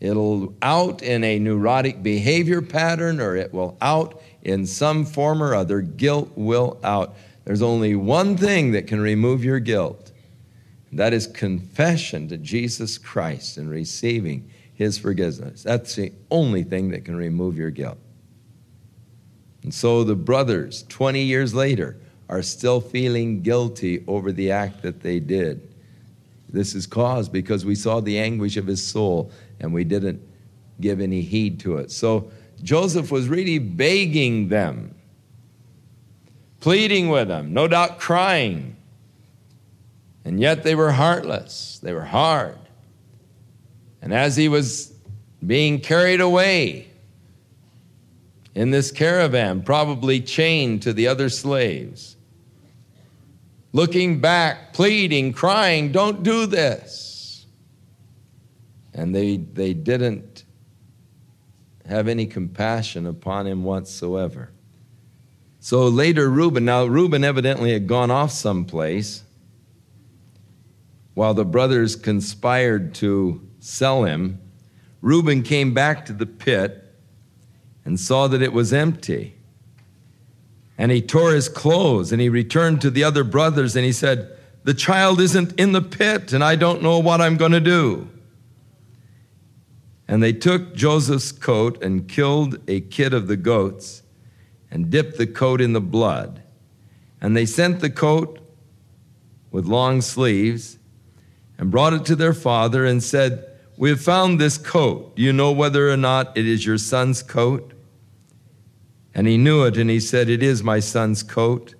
It'll 0.00 0.54
out 0.62 1.02
in 1.02 1.24
a 1.24 1.38
neurotic 1.38 2.02
behavior 2.02 2.60
pattern, 2.60 3.20
or 3.20 3.36
it 3.36 3.52
will 3.52 3.76
out 3.80 4.20
in 4.42 4.66
some 4.66 5.04
form 5.04 5.42
or 5.42 5.54
other. 5.54 5.80
Guilt 5.80 6.30
will 6.36 6.78
out. 6.84 7.16
There's 7.44 7.62
only 7.62 7.94
one 7.94 8.36
thing 8.36 8.72
that 8.72 8.86
can 8.86 9.00
remove 9.00 9.44
your 9.44 9.60
guilt. 9.60 10.12
That 10.92 11.12
is 11.12 11.26
confession 11.26 12.28
to 12.28 12.36
Jesus 12.36 12.98
Christ 12.98 13.56
and 13.56 13.70
receiving 13.70 14.50
his 14.74 14.98
forgiveness. 14.98 15.62
That's 15.62 15.94
the 15.94 16.12
only 16.30 16.62
thing 16.62 16.90
that 16.90 17.04
can 17.04 17.16
remove 17.16 17.56
your 17.56 17.70
guilt. 17.70 17.98
And 19.62 19.72
so 19.72 20.04
the 20.04 20.14
brothers, 20.14 20.84
20 20.88 21.22
years 21.22 21.54
later, 21.54 21.96
are 22.28 22.42
still 22.42 22.80
feeling 22.80 23.42
guilty 23.42 24.04
over 24.06 24.32
the 24.32 24.50
act 24.50 24.82
that 24.82 25.02
they 25.02 25.18
did. 25.18 25.66
This 26.48 26.74
is 26.74 26.86
caused 26.86 27.32
because 27.32 27.64
we 27.64 27.74
saw 27.74 28.00
the 28.00 28.18
anguish 28.18 28.56
of 28.56 28.66
his 28.66 28.84
soul 28.84 29.30
and 29.60 29.72
we 29.72 29.84
didn't 29.84 30.20
give 30.80 31.00
any 31.00 31.22
heed 31.22 31.60
to 31.60 31.78
it. 31.78 31.90
So 31.90 32.30
Joseph 32.62 33.10
was 33.10 33.28
really 33.28 33.58
begging 33.58 34.48
them, 34.48 34.94
pleading 36.60 37.08
with 37.08 37.28
them, 37.28 37.52
no 37.52 37.68
doubt 37.68 37.98
crying. 37.98 38.76
And 40.24 40.40
yet 40.40 40.62
they 40.62 40.74
were 40.74 40.92
heartless, 40.92 41.78
they 41.82 41.92
were 41.92 42.04
hard. 42.04 42.58
And 44.02 44.12
as 44.12 44.36
he 44.36 44.48
was 44.48 44.92
being 45.44 45.80
carried 45.80 46.20
away 46.20 46.88
in 48.54 48.70
this 48.70 48.90
caravan, 48.90 49.62
probably 49.62 50.20
chained 50.20 50.82
to 50.82 50.92
the 50.92 51.08
other 51.08 51.28
slaves, 51.28 52.16
looking 53.72 54.20
back, 54.20 54.72
pleading, 54.72 55.32
crying, 55.32 55.92
Don't 55.92 56.22
do 56.22 56.46
this. 56.46 57.05
And 58.96 59.14
they, 59.14 59.36
they 59.36 59.74
didn't 59.74 60.44
have 61.86 62.08
any 62.08 62.26
compassion 62.26 63.06
upon 63.06 63.46
him 63.46 63.62
whatsoever. 63.62 64.50
So 65.60 65.86
later, 65.86 66.30
Reuben, 66.30 66.64
now 66.64 66.86
Reuben 66.86 67.22
evidently 67.22 67.72
had 67.72 67.86
gone 67.86 68.10
off 68.10 68.32
someplace 68.32 69.22
while 71.12 71.34
the 71.34 71.44
brothers 71.44 71.94
conspired 71.94 72.94
to 72.94 73.46
sell 73.60 74.04
him, 74.04 74.40
Reuben 75.02 75.42
came 75.42 75.74
back 75.74 76.06
to 76.06 76.12
the 76.12 76.26
pit 76.26 76.82
and 77.84 78.00
saw 78.00 78.28
that 78.28 78.42
it 78.42 78.52
was 78.52 78.72
empty. 78.72 79.34
And 80.78 80.90
he 80.90 81.02
tore 81.02 81.32
his 81.32 81.48
clothes 81.48 82.12
and 82.12 82.20
he 82.20 82.28
returned 82.28 82.80
to 82.80 82.90
the 82.90 83.04
other 83.04 83.24
brothers 83.24 83.76
and 83.76 83.84
he 83.84 83.92
said, 83.92 84.36
The 84.64 84.74
child 84.74 85.20
isn't 85.20 85.58
in 85.58 85.72
the 85.72 85.82
pit 85.82 86.32
and 86.32 86.42
I 86.42 86.56
don't 86.56 86.82
know 86.82 86.98
what 86.98 87.20
I'm 87.20 87.36
going 87.36 87.52
to 87.52 87.60
do. 87.60 88.08
And 90.08 90.22
they 90.22 90.32
took 90.32 90.74
Joseph's 90.74 91.32
coat 91.32 91.82
and 91.82 92.08
killed 92.08 92.60
a 92.68 92.80
kid 92.80 93.12
of 93.12 93.26
the 93.26 93.36
goats 93.36 94.02
and 94.70 94.90
dipped 94.90 95.18
the 95.18 95.26
coat 95.26 95.60
in 95.60 95.72
the 95.72 95.80
blood. 95.80 96.42
And 97.20 97.36
they 97.36 97.46
sent 97.46 97.80
the 97.80 97.90
coat 97.90 98.38
with 99.50 99.66
long 99.66 100.00
sleeves 100.00 100.78
and 101.58 101.70
brought 101.70 101.92
it 101.92 102.04
to 102.06 102.16
their 102.16 102.34
father 102.34 102.84
and 102.84 103.02
said, 103.02 103.56
we 103.76 103.90
have 103.90 104.00
found 104.00 104.40
this 104.40 104.56
coat. 104.56 105.16
Do 105.16 105.22
you 105.22 105.32
know 105.32 105.52
whether 105.52 105.90
or 105.90 105.96
not 105.96 106.36
it 106.36 106.46
is 106.46 106.64
your 106.64 106.78
son's 106.78 107.22
coat? 107.22 107.72
And 109.14 109.26
he 109.26 109.36
knew 109.36 109.64
it, 109.64 109.76
and 109.76 109.90
he 109.90 110.00
said, 110.00 110.28
It 110.28 110.42
is 110.42 110.62
my 110.62 110.80
son's 110.80 111.22
coat. 111.22 111.74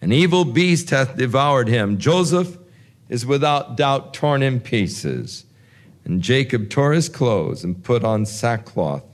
An 0.00 0.12
evil 0.12 0.44
beast 0.44 0.90
hath 0.90 1.16
devoured 1.16 1.68
him. 1.68 1.98
Joseph 1.98 2.58
is 3.08 3.26
without 3.26 3.76
doubt 3.76 4.14
torn 4.14 4.42
in 4.42 4.60
pieces. 4.60 5.44
And 6.04 6.20
Jacob 6.20 6.68
tore 6.68 6.92
his 6.92 7.08
clothes 7.08 7.64
and 7.64 7.82
put 7.82 8.04
on 8.04 8.26
sackcloth, 8.26 9.04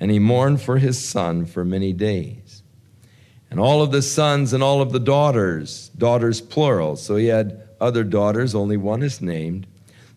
and 0.00 0.10
he 0.10 0.18
mourned 0.18 0.60
for 0.60 0.78
his 0.78 1.02
son 1.02 1.46
for 1.46 1.64
many 1.64 1.92
days. 1.92 2.62
And 3.50 3.58
all 3.60 3.82
of 3.82 3.92
the 3.92 4.02
sons 4.02 4.52
and 4.52 4.62
all 4.62 4.82
of 4.82 4.92
the 4.92 5.00
daughters, 5.00 5.90
daughters 5.96 6.40
plural, 6.40 6.96
so 6.96 7.16
he 7.16 7.26
had 7.26 7.62
other 7.80 8.04
daughters, 8.04 8.54
only 8.54 8.76
one 8.76 9.02
is 9.02 9.22
named 9.22 9.66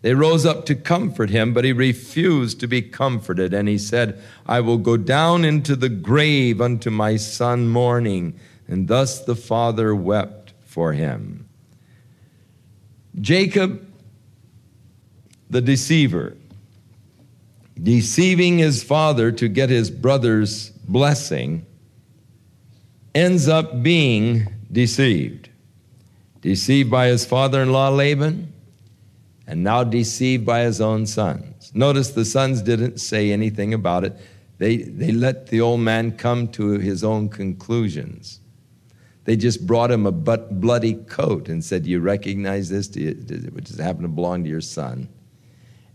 they 0.02 0.14
rose 0.14 0.44
up 0.44 0.66
to 0.66 0.74
comfort 0.74 1.30
him, 1.30 1.54
but 1.54 1.64
he 1.64 1.72
refused 1.72 2.58
to 2.60 2.66
be 2.66 2.82
comforted. 2.82 3.54
And 3.54 3.68
he 3.68 3.78
said, 3.78 4.20
I 4.46 4.60
will 4.60 4.78
go 4.78 4.96
down 4.96 5.44
into 5.44 5.76
the 5.76 5.88
grave 5.88 6.60
unto 6.60 6.90
my 6.90 7.16
son 7.16 7.68
mourning. 7.68 8.38
And 8.66 8.88
thus 8.88 9.20
the 9.20 9.36
father 9.36 9.94
wept 9.94 10.52
for 10.64 10.92
him. 10.92 11.48
Jacob, 13.20 13.86
the 15.52 15.60
deceiver, 15.60 16.34
deceiving 17.80 18.56
his 18.56 18.82
father 18.82 19.30
to 19.30 19.48
get 19.48 19.68
his 19.68 19.90
brother's 19.90 20.70
blessing, 20.70 21.66
ends 23.14 23.48
up 23.48 23.82
being 23.82 24.48
deceived. 24.72 25.50
Deceived 26.40 26.90
by 26.90 27.08
his 27.08 27.26
father 27.26 27.60
in 27.62 27.70
law 27.70 27.90
Laban 27.90 28.50
and 29.46 29.62
now 29.62 29.84
deceived 29.84 30.46
by 30.46 30.62
his 30.62 30.80
own 30.80 31.06
sons. 31.06 31.70
Notice 31.74 32.12
the 32.12 32.24
sons 32.24 32.62
didn't 32.62 32.98
say 32.98 33.30
anything 33.30 33.74
about 33.74 34.04
it. 34.04 34.16
They, 34.56 34.78
they 34.78 35.12
let 35.12 35.48
the 35.48 35.60
old 35.60 35.80
man 35.80 36.16
come 36.16 36.48
to 36.52 36.78
his 36.78 37.04
own 37.04 37.28
conclusions. 37.28 38.40
They 39.24 39.36
just 39.36 39.66
brought 39.66 39.90
him 39.90 40.06
a 40.06 40.12
bloody 40.12 40.94
coat 40.94 41.50
and 41.50 41.62
said, 41.62 41.84
Do 41.84 41.90
you 41.90 42.00
recognize 42.00 42.70
this? 42.70 42.88
Does 42.88 43.78
it 43.78 43.82
happen 43.82 44.02
to 44.02 44.08
belong 44.08 44.44
to 44.44 44.50
your 44.50 44.62
son? 44.62 45.08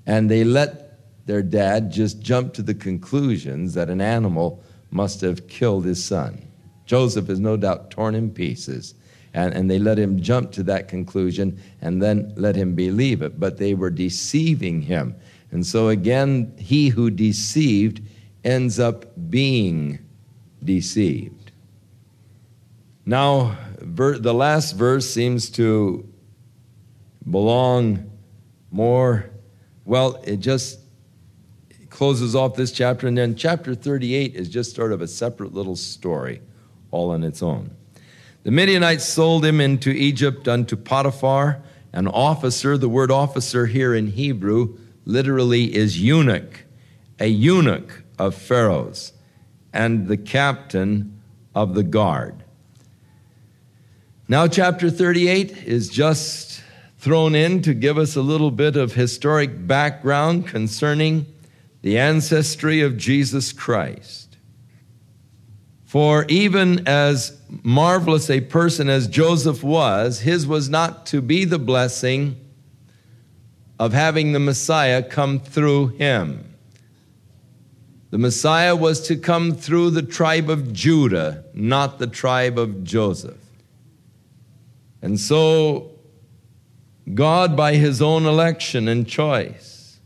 And 0.08 0.32
they 0.32 0.44
let 0.44 1.28
their 1.28 1.44
dad 1.44 1.92
just 1.92 2.20
jump 2.22 2.54
to 2.54 2.64
the 2.64 2.74
conclusions 2.74 3.76
that 3.76 3.92
an 3.92 4.02
animal 4.02 4.64
must 4.90 5.22
have 5.22 5.48
killed 5.48 5.86
his 5.86 6.04
son. 6.04 6.42
Joseph 6.88 7.30
is 7.30 7.40
no 7.40 7.58
doubt 7.58 7.92
torn 7.92 8.16
in 8.16 8.32
pieces 8.32 8.96
and, 9.38 9.54
and 9.54 9.70
they 9.70 9.78
let 9.78 10.00
him 10.00 10.20
jump 10.20 10.52
to 10.54 10.64
that 10.64 10.88
conclusion 10.88 11.62
and 11.82 12.02
then 12.02 12.34
let 12.36 12.56
him 12.56 12.74
believe 12.74 13.22
it. 13.22 13.40
But 13.40 13.58
they 13.58 13.76
were 13.76 13.92
deceiving 13.92 14.82
him. 14.82 15.16
And 15.52 15.64
so 15.64 15.90
again, 15.90 16.54
he 16.58 16.90
who 16.90 17.12
deceived 17.12 18.02
ends 18.44 18.80
up 18.80 19.06
being 19.30 20.00
deceived. 20.64 21.52
Now, 23.06 23.58
ver- 23.80 24.18
the 24.18 24.34
last 24.34 24.74
verse 24.74 25.08
seems 25.08 25.50
to 25.52 26.08
belong 27.30 28.10
more, 28.72 29.30
well, 29.88 30.22
it 30.26 30.42
just 30.42 30.80
closes 31.90 32.36
off 32.36 32.56
this 32.56 32.74
chapter, 32.74 33.08
and 33.08 33.18
then 33.18 33.36
chapter 33.36 33.74
38 33.74 34.36
is 34.36 34.50
just 34.50 34.76
sort 34.76 34.92
of 34.92 35.02
a 35.02 35.08
separate 35.08 35.54
little 35.54 35.78
story 35.78 36.42
all 36.92 37.12
on 37.12 37.24
its 37.24 37.42
own. 37.42 37.72
The 38.44 38.52
Midianites 38.52 39.06
sold 39.06 39.46
him 39.46 39.62
into 39.62 39.90
Egypt 39.90 40.46
unto 40.50 40.76
Potiphar, 40.76 41.64
an 41.94 42.10
officer. 42.10 42.78
The 42.78 42.90
word 42.90 43.12
officer 43.12 43.66
here 43.66 43.96
in 43.96 44.08
Hebrew 44.08 44.78
literally 45.06 45.74
is 45.74 46.02
eunuch, 46.02 46.66
a 47.18 47.28
eunuch 47.28 48.04
of 48.20 48.36
Pharaoh's, 48.36 49.14
and 49.72 50.08
the 50.08 50.18
captain 50.18 51.22
of 51.56 51.76
the 51.76 51.84
guard. 51.84 52.44
Now, 54.28 54.48
chapter 54.48 54.90
38 54.90 55.64
is 55.66 55.88
just 55.88 56.47
thrown 56.98 57.36
in 57.36 57.62
to 57.62 57.74
give 57.74 57.98
us 57.98 58.16
a 58.16 58.22
little 58.22 58.52
bit 58.52 58.76
of 58.76 58.94
historic 58.94 59.68
background 59.68 60.48
concerning 60.48 61.26
the 61.82 61.98
ancestry 61.98 62.82
of 62.82 62.98
Jesus 62.98 63.54
Christ. 63.54 64.38
For 65.86 66.26
even 66.28 66.88
as 66.88 67.40
marvelous 67.64 68.30
a 68.30 68.42
person 68.42 68.90
as 68.90 69.08
Joseph 69.08 69.64
was, 69.64 70.20
his 70.20 70.46
was 70.46 70.70
not 70.70 71.06
to 71.08 71.22
be 71.22 71.46
the 71.46 71.60
blessing 71.60 72.36
of 73.80 73.94
having 73.94 74.34
the 74.34 74.40
Messiah 74.40 75.02
come 75.02 75.40
through 75.40 75.88
him. 75.90 76.56
The 78.10 78.18
Messiah 78.18 78.76
was 78.76 79.02
to 79.08 79.16
come 79.16 79.54
through 79.54 79.92
the 79.92 80.02
tribe 80.02 80.50
of 80.50 80.74
Judah, 80.74 81.44
not 81.54 82.00
the 82.00 82.08
tribe 82.08 82.58
of 82.58 82.84
Joseph. 82.84 83.38
And 85.02 85.20
so, 85.20 85.92
God, 87.14 87.56
by 87.56 87.76
his 87.76 88.02
own 88.02 88.26
election 88.26 88.88
and 88.88 89.08
choice, 89.08 90.00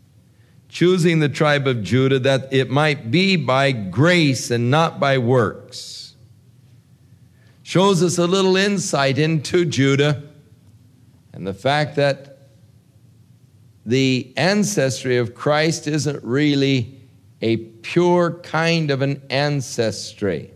choosing 0.70 1.20
the 1.20 1.30
tribe 1.30 1.68
of 1.68 1.84
Judah 1.84 2.20
that 2.20 2.54
it 2.54 2.70
might 2.70 3.10
be 3.12 3.36
by 3.36 3.72
grace 3.72 4.52
and 4.52 4.70
not 4.70 5.00
by 5.00 5.18
works, 5.18 6.16
shows 7.64 8.04
us 8.04 8.18
a 8.18 8.28
little 8.28 8.56
insight 8.56 9.18
into 9.18 9.66
Judah 9.66 10.24
and 11.34 11.48
the 11.48 11.54
fact 11.54 11.96
that 11.96 12.50
the 13.86 14.32
ancestry 14.38 15.18
of 15.18 15.34
Christ 15.34 15.88
isn't 15.88 16.24
really 16.24 17.02
a 17.42 17.58
pure 17.58 18.40
kind 18.44 18.92
of 18.92 19.02
an 19.02 19.22
ancestry. 19.30 20.52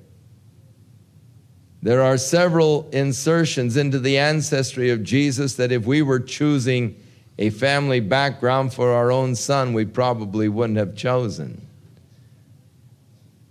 There 1.85 2.01
are 2.01 2.17
several 2.17 2.89
insertions 2.89 3.77
into 3.77 3.99
the 3.99 4.17
ancestry 4.17 4.89
of 4.89 5.03
Jesus 5.03 5.53
that 5.57 5.71
if 5.71 5.85
we 5.85 6.01
were 6.01 6.19
choosing 6.19 6.99
a 7.37 7.51
family 7.51 7.99
background 7.99 8.73
for 8.73 8.91
our 8.91 9.11
own 9.11 9.35
son, 9.35 9.71
we 9.71 9.85
probably 9.85 10.49
wouldn't 10.49 10.79
have 10.79 10.95
chosen. 10.95 11.67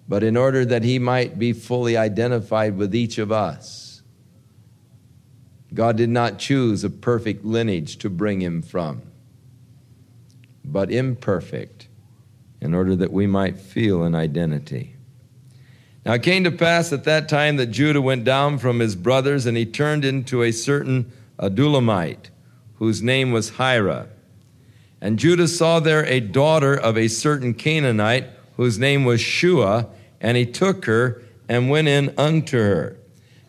But 0.09 0.25
in 0.25 0.37
order 0.37 0.65
that 0.65 0.83
he 0.83 0.99
might 0.99 1.39
be 1.39 1.53
fully 1.53 1.97
identified 1.97 2.77
with 2.77 2.93
each 2.93 3.19
of 3.19 3.31
us, 3.31 4.03
God 5.73 5.97
did 5.97 6.11
not 6.11 6.41
choose 6.41 6.83
a 6.83 6.91
perfect 6.91 7.45
lineage 7.45 7.99
to 7.99 8.11
bring 8.11 8.43
him 8.43 8.63
from, 8.63 9.03
but 10.65 10.91
imperfect 10.91 11.87
in 12.61 12.75
order 12.75 12.97
that 12.97 13.13
we 13.13 13.29
might 13.29 13.61
feel 13.61 14.03
an 14.03 14.17
identity. 14.17 14.97
Now 16.05 16.15
it 16.15 16.23
came 16.23 16.45
to 16.45 16.51
pass 16.51 16.93
at 16.93 17.05
that 17.05 17.29
time 17.29 17.57
that 17.57 17.67
Judah 17.67 18.03
went 18.03 18.25
down 18.25 18.59
from 18.59 18.81
his 18.81 18.95
brothers, 18.95 19.47
and 19.47 19.57
he 19.57 19.65
turned 19.65 20.05
into 20.05 20.43
a 20.43 20.53
certain 20.53 21.11
Adullamite, 21.39 22.31
whose 22.77 23.03
name 23.03 23.33
was 23.33 23.51
Hira. 23.51 24.09
And 25.01 25.19
Judah 25.19 25.49
saw 25.49 25.81
there 25.81 26.05
a 26.07 26.21
daughter 26.21 26.75
of 26.75 26.99
a 26.99 27.09
certain 27.09 27.55
Canaanite, 27.55 28.27
whose 28.57 28.79
name 28.79 29.05
was 29.05 29.21
Shua, 29.21 29.89
and 30.21 30.37
he 30.37 30.47
took 30.47 30.85
her 30.85 31.23
and 31.49 31.71
went 31.71 31.89
in 31.89 32.15
unto 32.17 32.59
her. 32.59 32.97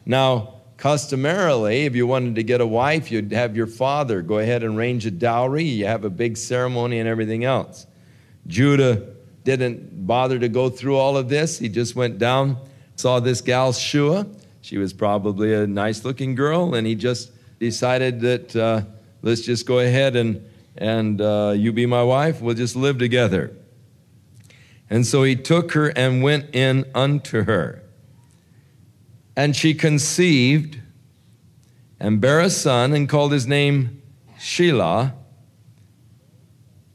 Now, 0.06 0.56
customarily, 0.78 1.86
if 1.86 1.96
you 1.96 2.08
wanted 2.08 2.36
to 2.36 2.44
get 2.44 2.62
a 2.62 2.68
wife, 2.68 3.12
you'd 3.12 3.32
have 3.32 3.56
your 3.56 3.68
father 3.68 4.22
go 4.22 4.40
ahead 4.40 4.64
and 4.64 4.78
arrange 4.78 5.06
a 5.06 5.12
dowry. 5.12 5.64
You 5.64 5.86
have 5.86 6.04
a 6.04 6.10
big 6.10 6.38
ceremony 6.38 7.00
and 7.00 7.08
everything 7.08 7.44
else. 7.44 7.88
Judah 8.48 9.15
didn't 9.46 10.06
bother 10.06 10.38
to 10.40 10.50
go 10.50 10.70
through 10.70 10.98
all 10.98 11.16
of 11.16 11.30
this. 11.30 11.60
He 11.60 11.70
just 11.70 11.96
went 11.96 12.18
down, 12.18 12.58
saw 12.96 13.20
this 13.22 13.40
gal, 13.40 13.72
Shua. 13.72 14.28
She 14.62 14.78
was 14.78 14.92
probably 14.92 15.54
a 15.54 15.68
nice 15.68 16.04
looking 16.04 16.34
girl, 16.34 16.74
and 16.74 16.86
he 16.86 16.96
just 16.96 17.32
decided 17.60 18.20
that 18.22 18.56
uh, 18.56 18.82
let's 19.22 19.42
just 19.42 19.68
go 19.68 19.80
ahead 19.80 20.16
and, 20.16 20.44
and 20.76 21.22
uh, 21.22 21.54
you 21.56 21.72
be 21.72 21.86
my 21.86 22.04
wife. 22.04 22.42
We'll 22.42 22.56
just 22.56 22.76
live 22.76 22.98
together. 22.98 23.56
And 24.90 25.06
so 25.06 25.24
he 25.24 25.36
took 25.36 25.74
her 25.74 25.90
and 25.90 26.24
went 26.24 26.54
in 26.54 26.86
unto 26.96 27.44
her. 27.44 27.84
And 29.36 29.56
she 29.56 29.74
conceived 29.74 30.80
and 32.00 32.20
bare 32.20 32.40
a 32.40 32.50
son 32.50 32.94
and 32.94 33.08
called 33.08 33.32
his 33.32 33.46
name 33.46 34.02
Shelah. 34.40 35.14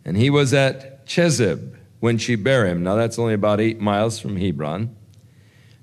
And 0.05 0.17
he 0.17 0.31
was 0.31 0.53
at 0.53 1.07
Chezib 1.07 1.77
when 2.01 2.19
she 2.19 2.35
bare 2.35 2.67
him. 2.67 2.83
Now 2.83 2.97
that's 2.97 3.19
only 3.19 3.35
about 3.35 3.61
eight 3.61 3.81
miles 3.81 4.19
from 4.19 4.37
Hebron. 4.37 4.95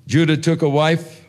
Judah 0.08 0.38
took 0.38 0.62
a 0.62 0.70
wife. 0.70 1.26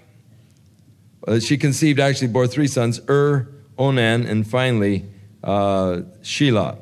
Uh, 1.26 1.38
she 1.38 1.58
conceived, 1.58 2.00
actually 2.00 2.28
bore 2.28 2.46
three 2.46 2.66
sons 2.66 3.00
Ur, 3.08 3.48
Onan, 3.76 4.26
and 4.26 4.48
finally 4.48 5.04
uh, 5.44 6.02
Shelah. 6.22 6.78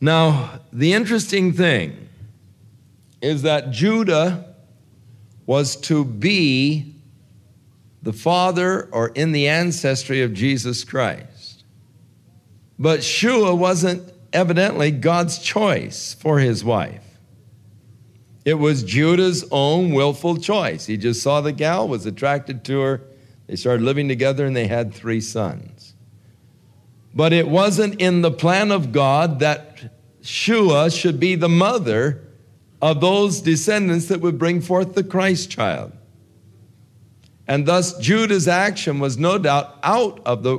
Now, 0.00 0.60
the 0.72 0.92
interesting 0.92 1.52
thing 1.52 2.08
is 3.20 3.42
that 3.42 3.72
Judah 3.72 4.54
was 5.46 5.74
to 5.76 6.04
be 6.04 6.94
the 8.02 8.12
father 8.12 8.88
or 8.92 9.08
in 9.08 9.32
the 9.32 9.48
ancestry 9.48 10.22
of 10.22 10.32
Jesus 10.32 10.84
Christ. 10.84 11.64
But 12.78 13.02
Shua 13.02 13.54
wasn't 13.54 14.12
evidently 14.32 14.90
God's 14.90 15.38
choice 15.38 16.14
for 16.14 16.38
his 16.38 16.64
wife. 16.64 17.04
It 18.44 18.54
was 18.54 18.82
Judah's 18.82 19.44
own 19.50 19.92
willful 19.92 20.38
choice. 20.38 20.86
He 20.86 20.96
just 20.96 21.22
saw 21.22 21.40
the 21.40 21.52
gal, 21.52 21.86
was 21.86 22.06
attracted 22.06 22.64
to 22.64 22.80
her. 22.80 23.02
They 23.46 23.56
started 23.56 23.82
living 23.82 24.08
together 24.08 24.46
and 24.46 24.56
they 24.56 24.66
had 24.66 24.94
three 24.94 25.20
sons. 25.20 25.94
But 27.14 27.32
it 27.32 27.48
wasn't 27.48 28.00
in 28.00 28.22
the 28.22 28.30
plan 28.30 28.70
of 28.70 28.92
God 28.92 29.40
that 29.40 29.92
Shua 30.22 30.90
should 30.90 31.18
be 31.18 31.34
the 31.34 31.48
mother 31.48 32.24
of 32.80 33.00
those 33.00 33.40
descendants 33.40 34.06
that 34.06 34.20
would 34.20 34.38
bring 34.38 34.60
forth 34.60 34.94
the 34.94 35.04
Christ 35.04 35.50
child. 35.50 35.92
And 37.46 37.66
thus, 37.66 37.98
Judah's 37.98 38.46
action 38.46 38.98
was 38.98 39.16
no 39.16 39.38
doubt 39.38 39.78
out 39.82 40.20
of 40.26 40.42
the 40.42 40.58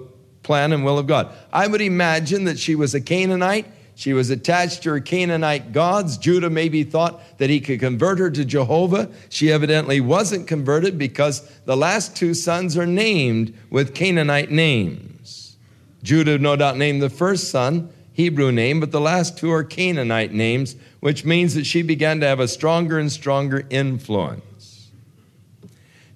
plan 0.50 0.74
and 0.74 0.84
will 0.84 0.98
of 0.98 1.06
God. 1.06 1.32
I 1.54 1.68
would 1.68 1.80
imagine 1.80 2.46
that 2.46 2.58
she 2.58 2.74
was 2.74 2.96
a 2.96 3.00
Canaanite. 3.00 3.68
She 3.94 4.14
was 4.14 4.32
attached 4.32 4.82
to 4.82 4.90
her 4.90 5.00
Canaanite 5.00 5.74
gods. 5.74 6.18
Judah 6.18 6.50
maybe 6.50 6.84
thought 6.84 7.38
that 7.38 7.52
he 7.52 7.62
could 7.62 7.80
convert 7.80 8.18
her 8.18 8.32
to 8.32 8.44
Jehovah. 8.44 9.12
She 9.30 9.52
evidently 9.52 10.02
wasn't 10.02 10.48
converted 10.48 10.98
because 10.98 11.48
the 11.66 11.78
last 11.78 12.16
two 12.16 12.34
sons 12.34 12.80
are 12.80 12.88
named 12.88 13.56
with 13.70 13.94
Canaanite 13.94 14.50
names. 14.50 15.56
Judah 16.02 16.40
no 16.40 16.56
doubt 16.56 16.78
named 16.78 17.04
the 17.04 17.12
first 17.12 17.52
son 17.52 17.94
Hebrew 18.14 18.52
name, 18.52 18.80
but 18.80 18.90
the 18.92 19.00
last 19.00 19.38
two 19.38 19.52
are 19.52 19.64
Canaanite 19.64 20.34
names, 20.34 20.76
which 21.00 21.26
means 21.26 21.54
that 21.54 21.68
she 21.68 21.84
began 21.84 22.20
to 22.22 22.26
have 22.26 22.40
a 22.40 22.48
stronger 22.48 22.98
and 22.98 23.12
stronger 23.12 23.68
influence. 23.70 24.90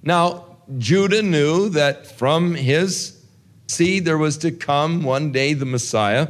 Now, 0.02 0.58
Judah 0.80 1.22
knew 1.22 1.70
that 1.70 2.08
from 2.08 2.56
his 2.56 3.20
seed 3.68 4.06
there 4.06 4.18
was 4.18 4.38
to 4.40 4.52
come 4.52 5.04
one 5.04 5.32
day 5.32 5.54
the 5.54 5.66
Messiah. 5.66 6.30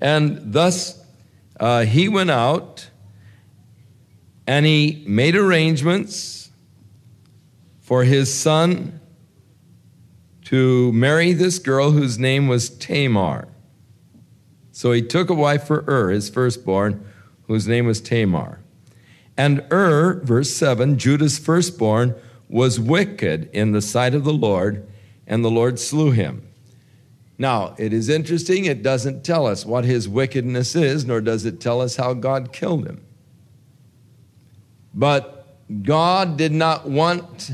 And 0.00 0.52
thus 0.52 1.02
uh, 1.58 1.84
he 1.84 2.08
went 2.08 2.30
out 2.30 2.88
and 4.46 4.66
he 4.66 5.04
made 5.06 5.36
arrangements 5.36 6.50
for 7.80 8.04
his 8.04 8.32
son 8.32 9.00
to 10.44 10.92
marry 10.92 11.32
this 11.32 11.58
girl 11.58 11.92
whose 11.92 12.18
name 12.18 12.48
was 12.48 12.68
Tamar. 12.68 13.48
So 14.72 14.92
he 14.92 15.02
took 15.02 15.30
a 15.30 15.34
wife 15.34 15.66
for 15.66 15.84
Ur, 15.86 16.10
his 16.10 16.28
firstborn, 16.28 17.04
whose 17.46 17.68
name 17.68 17.86
was 17.86 18.00
Tamar. 18.00 18.60
And 19.36 19.64
Ur, 19.72 20.20
verse 20.24 20.50
7, 20.50 20.98
Judah's 20.98 21.38
firstborn, 21.38 22.14
was 22.48 22.78
wicked 22.80 23.48
in 23.52 23.72
the 23.72 23.80
sight 23.80 24.14
of 24.14 24.24
the 24.24 24.32
Lord, 24.32 24.86
and 25.26 25.44
the 25.44 25.50
Lord 25.50 25.78
slew 25.78 26.10
him. 26.10 26.46
Now, 27.42 27.74
it 27.76 27.92
is 27.92 28.08
interesting, 28.08 28.66
it 28.66 28.84
doesn't 28.84 29.24
tell 29.24 29.48
us 29.48 29.66
what 29.66 29.84
his 29.84 30.08
wickedness 30.08 30.76
is, 30.76 31.04
nor 31.04 31.20
does 31.20 31.44
it 31.44 31.58
tell 31.58 31.80
us 31.80 31.96
how 31.96 32.14
God 32.14 32.52
killed 32.52 32.86
him. 32.86 33.04
But 34.94 35.58
God 35.82 36.36
did 36.36 36.52
not 36.52 36.88
want 36.88 37.50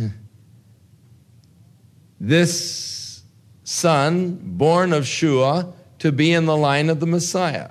this 2.20 3.22
son, 3.64 4.38
born 4.42 4.92
of 4.92 5.06
Shua, 5.06 5.72
to 6.00 6.12
be 6.12 6.34
in 6.34 6.44
the 6.44 6.56
line 6.56 6.90
of 6.90 7.00
the 7.00 7.06
Messiah. 7.06 7.70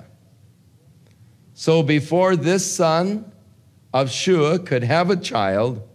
So 1.54 1.84
before 1.84 2.34
this 2.34 2.66
son 2.68 3.30
of 3.94 4.10
Shua 4.10 4.58
could 4.58 4.82
have 4.82 5.08
a 5.08 5.16
child, 5.16 5.88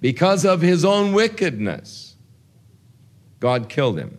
because 0.00 0.46
of 0.46 0.62
his 0.62 0.82
own 0.82 1.12
wickedness, 1.12 2.16
God 3.38 3.68
killed 3.68 3.98
him. 3.98 4.16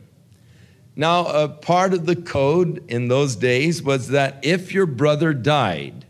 Now, 0.99 1.27
a 1.27 1.47
part 1.47 1.93
of 1.93 2.05
the 2.05 2.15
code 2.17 2.83
in 2.89 3.07
those 3.07 3.38
days 3.38 3.81
was 3.81 4.09
that 4.09 4.39
if 4.41 4.73
your 4.73 4.85
brother 4.85 5.31
died 5.31 6.03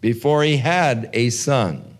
before 0.00 0.42
he 0.42 0.56
had 0.56 1.10
a 1.12 1.28
son, 1.28 1.98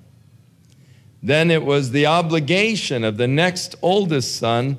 then 1.22 1.50
it 1.50 1.62
was 1.62 1.90
the 1.90 2.06
obligation 2.06 3.04
of 3.04 3.18
the 3.18 3.28
next 3.28 3.74
oldest 3.82 4.36
son 4.36 4.78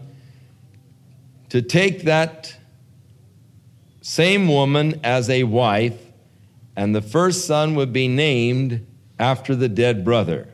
to 1.50 1.62
take 1.62 2.02
that 2.06 2.56
same 4.02 4.48
woman 4.48 5.00
as 5.04 5.30
a 5.30 5.43
wife, 5.43 6.02
and 6.76 6.96
the 6.96 7.04
first 7.04 7.46
son 7.46 7.76
would 7.76 7.93
be 7.93 8.08
named 8.08 8.84
after 9.20 9.56
the 9.56 9.70
dead 9.70 10.04
brother. 10.04 10.50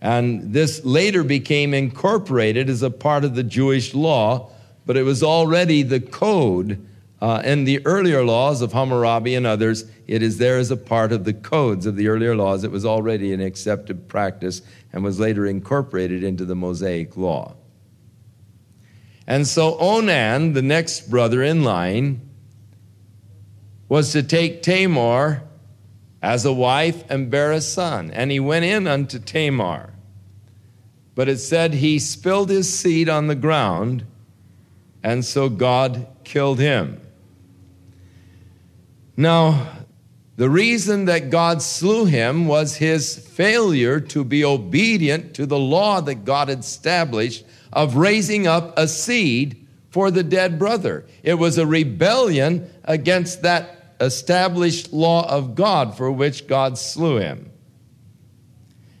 And 0.00 0.54
this 0.54 0.82
later 0.86 1.22
became 1.22 1.74
incorporated 1.74 2.70
as 2.70 2.82
a 2.82 2.90
part 2.90 3.26
of 3.26 3.34
the 3.34 3.44
Jewish 3.44 3.92
law 3.92 4.52
but 4.86 4.96
it 4.96 5.02
was 5.02 5.22
already 5.22 5.82
the 5.82 6.00
code 6.00 6.86
uh, 7.20 7.42
in 7.44 7.64
the 7.64 7.84
earlier 7.86 8.24
laws 8.24 8.62
of 8.62 8.72
Hammurabi 8.72 9.34
and 9.34 9.46
others. 9.46 9.84
It 10.06 10.22
is 10.22 10.38
there 10.38 10.58
as 10.58 10.70
a 10.70 10.76
part 10.76 11.12
of 11.12 11.24
the 11.24 11.34
codes 11.34 11.86
of 11.86 11.96
the 11.96 12.08
earlier 12.08 12.34
laws. 12.34 12.64
It 12.64 12.70
was 12.70 12.86
already 12.86 13.32
an 13.32 13.40
accepted 13.40 14.08
practice 14.08 14.62
and 14.92 15.04
was 15.04 15.20
later 15.20 15.46
incorporated 15.46 16.24
into 16.24 16.44
the 16.44 16.56
Mosaic 16.56 17.16
law. 17.16 17.54
And 19.26 19.46
so 19.46 19.78
Onan, 19.78 20.54
the 20.54 20.62
next 20.62 21.10
brother 21.10 21.42
in 21.42 21.62
line, 21.62 22.20
was 23.88 24.12
to 24.12 24.22
take 24.22 24.62
Tamar 24.62 25.42
as 26.22 26.44
a 26.44 26.52
wife 26.52 27.04
and 27.08 27.30
bear 27.30 27.52
a 27.52 27.60
son. 27.60 28.10
And 28.10 28.30
he 28.30 28.40
went 28.40 28.64
in 28.64 28.86
unto 28.86 29.18
Tamar. 29.18 29.92
But 31.14 31.28
it 31.28 31.38
said 31.38 31.74
he 31.74 31.98
spilled 31.98 32.50
his 32.50 32.72
seed 32.72 33.08
on 33.08 33.26
the 33.26 33.34
ground, 33.34 34.04
and 35.02 35.24
so 35.24 35.48
God 35.48 36.06
killed 36.24 36.58
him. 36.58 37.00
Now, 39.16 39.66
the 40.36 40.48
reason 40.48 41.04
that 41.04 41.28
God 41.28 41.60
slew 41.60 42.06
him 42.06 42.46
was 42.46 42.76
his 42.76 43.16
failure 43.16 44.00
to 44.00 44.24
be 44.24 44.44
obedient 44.44 45.34
to 45.34 45.44
the 45.44 45.58
law 45.58 46.00
that 46.00 46.24
God 46.24 46.48
established 46.48 47.44
of 47.72 47.96
raising 47.96 48.46
up 48.46 48.78
a 48.78 48.88
seed 48.88 49.66
for 49.90 50.10
the 50.10 50.22
dead 50.22 50.58
brother. 50.58 51.04
It 51.22 51.34
was 51.34 51.58
a 51.58 51.66
rebellion 51.66 52.70
against 52.84 53.42
that 53.42 53.96
established 54.00 54.92
law 54.92 55.28
of 55.28 55.54
God 55.54 55.96
for 55.96 56.10
which 56.10 56.46
God 56.46 56.78
slew 56.78 57.18
him. 57.18 57.50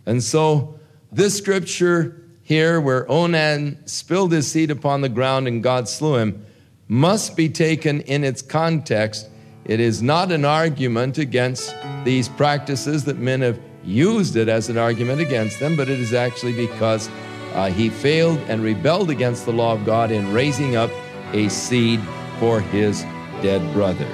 And 0.04 0.22
so, 0.22 0.78
this 1.10 1.36
scripture 1.36 2.22
here, 2.50 2.80
where 2.80 3.08
Onan 3.08 3.78
spilled 3.86 4.32
his 4.32 4.50
seed 4.50 4.72
upon 4.72 5.02
the 5.02 5.08
ground 5.08 5.46
and 5.46 5.62
God 5.62 5.88
slew 5.88 6.16
him, 6.16 6.44
must 6.88 7.36
be 7.36 7.48
taken 7.48 8.00
in 8.00 8.24
its 8.24 8.42
context. 8.42 9.28
It 9.64 9.78
is 9.78 10.02
not 10.02 10.32
an 10.32 10.44
argument 10.44 11.16
against 11.16 11.72
these 12.02 12.28
practices 12.28 13.04
that 13.04 13.18
men 13.18 13.42
have 13.42 13.60
used 13.84 14.34
it 14.34 14.48
as 14.48 14.68
an 14.68 14.78
argument 14.78 15.20
against 15.20 15.60
them, 15.60 15.76
but 15.76 15.88
it 15.88 16.00
is 16.00 16.12
actually 16.12 16.54
because 16.54 17.08
uh, 17.54 17.70
he 17.70 17.88
failed 17.88 18.40
and 18.48 18.64
rebelled 18.64 19.10
against 19.10 19.46
the 19.46 19.52
law 19.52 19.74
of 19.74 19.84
God 19.84 20.10
in 20.10 20.32
raising 20.32 20.74
up 20.74 20.90
a 21.32 21.48
seed 21.50 22.00
for 22.40 22.60
his 22.60 23.02
dead 23.42 23.62
brother. 23.72 24.08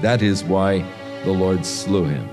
That 0.00 0.22
is 0.22 0.42
why 0.42 0.84
the 1.22 1.30
Lord 1.30 1.64
slew 1.64 2.06
him. 2.06 2.28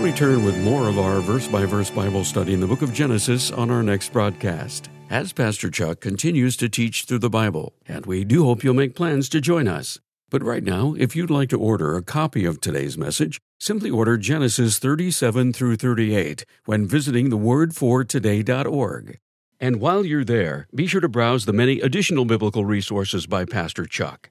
We'll 0.00 0.12
return 0.12 0.44
with 0.46 0.56
more 0.56 0.88
of 0.88 0.98
our 0.98 1.20
verse 1.20 1.46
by 1.46 1.66
verse 1.66 1.90
Bible 1.90 2.24
study 2.24 2.54
in 2.54 2.60
the 2.60 2.66
book 2.66 2.80
of 2.80 2.94
Genesis 2.94 3.50
on 3.50 3.70
our 3.70 3.82
next 3.82 4.14
broadcast, 4.14 4.88
as 5.10 5.34
Pastor 5.34 5.68
Chuck 5.68 6.00
continues 6.00 6.56
to 6.56 6.70
teach 6.70 7.04
through 7.04 7.18
the 7.18 7.28
Bible, 7.28 7.74
and 7.86 8.06
we 8.06 8.24
do 8.24 8.44
hope 8.44 8.64
you'll 8.64 8.72
make 8.72 8.94
plans 8.94 9.28
to 9.28 9.42
join 9.42 9.68
us. 9.68 10.00
But 10.30 10.42
right 10.42 10.64
now, 10.64 10.94
if 10.96 11.14
you'd 11.14 11.28
like 11.28 11.50
to 11.50 11.60
order 11.60 11.96
a 11.96 12.02
copy 12.02 12.46
of 12.46 12.62
today's 12.62 12.96
message, 12.96 13.42
simply 13.58 13.90
order 13.90 14.16
Genesis 14.16 14.78
37 14.78 15.52
through 15.52 15.76
38 15.76 16.46
when 16.64 16.86
visiting 16.86 17.28
thewordfortoday.org. 17.28 19.18
And 19.60 19.80
while 19.82 20.06
you're 20.06 20.24
there, 20.24 20.66
be 20.74 20.86
sure 20.86 21.02
to 21.02 21.10
browse 21.10 21.44
the 21.44 21.52
many 21.52 21.78
additional 21.78 22.24
biblical 22.24 22.64
resources 22.64 23.26
by 23.26 23.44
Pastor 23.44 23.84
Chuck. 23.84 24.30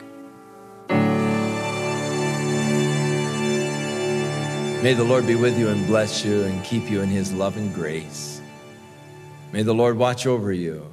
May 4.81 4.95
the 4.95 5.03
Lord 5.03 5.27
be 5.27 5.35
with 5.35 5.59
you 5.59 5.69
and 5.69 5.85
bless 5.85 6.25
you 6.25 6.41
and 6.41 6.63
keep 6.63 6.89
you 6.89 7.01
in 7.01 7.09
his 7.09 7.31
love 7.31 7.55
and 7.55 7.71
grace. 7.71 8.41
May 9.51 9.61
the 9.61 9.75
Lord 9.75 9.95
watch 9.95 10.25
over 10.25 10.51
you, 10.51 10.91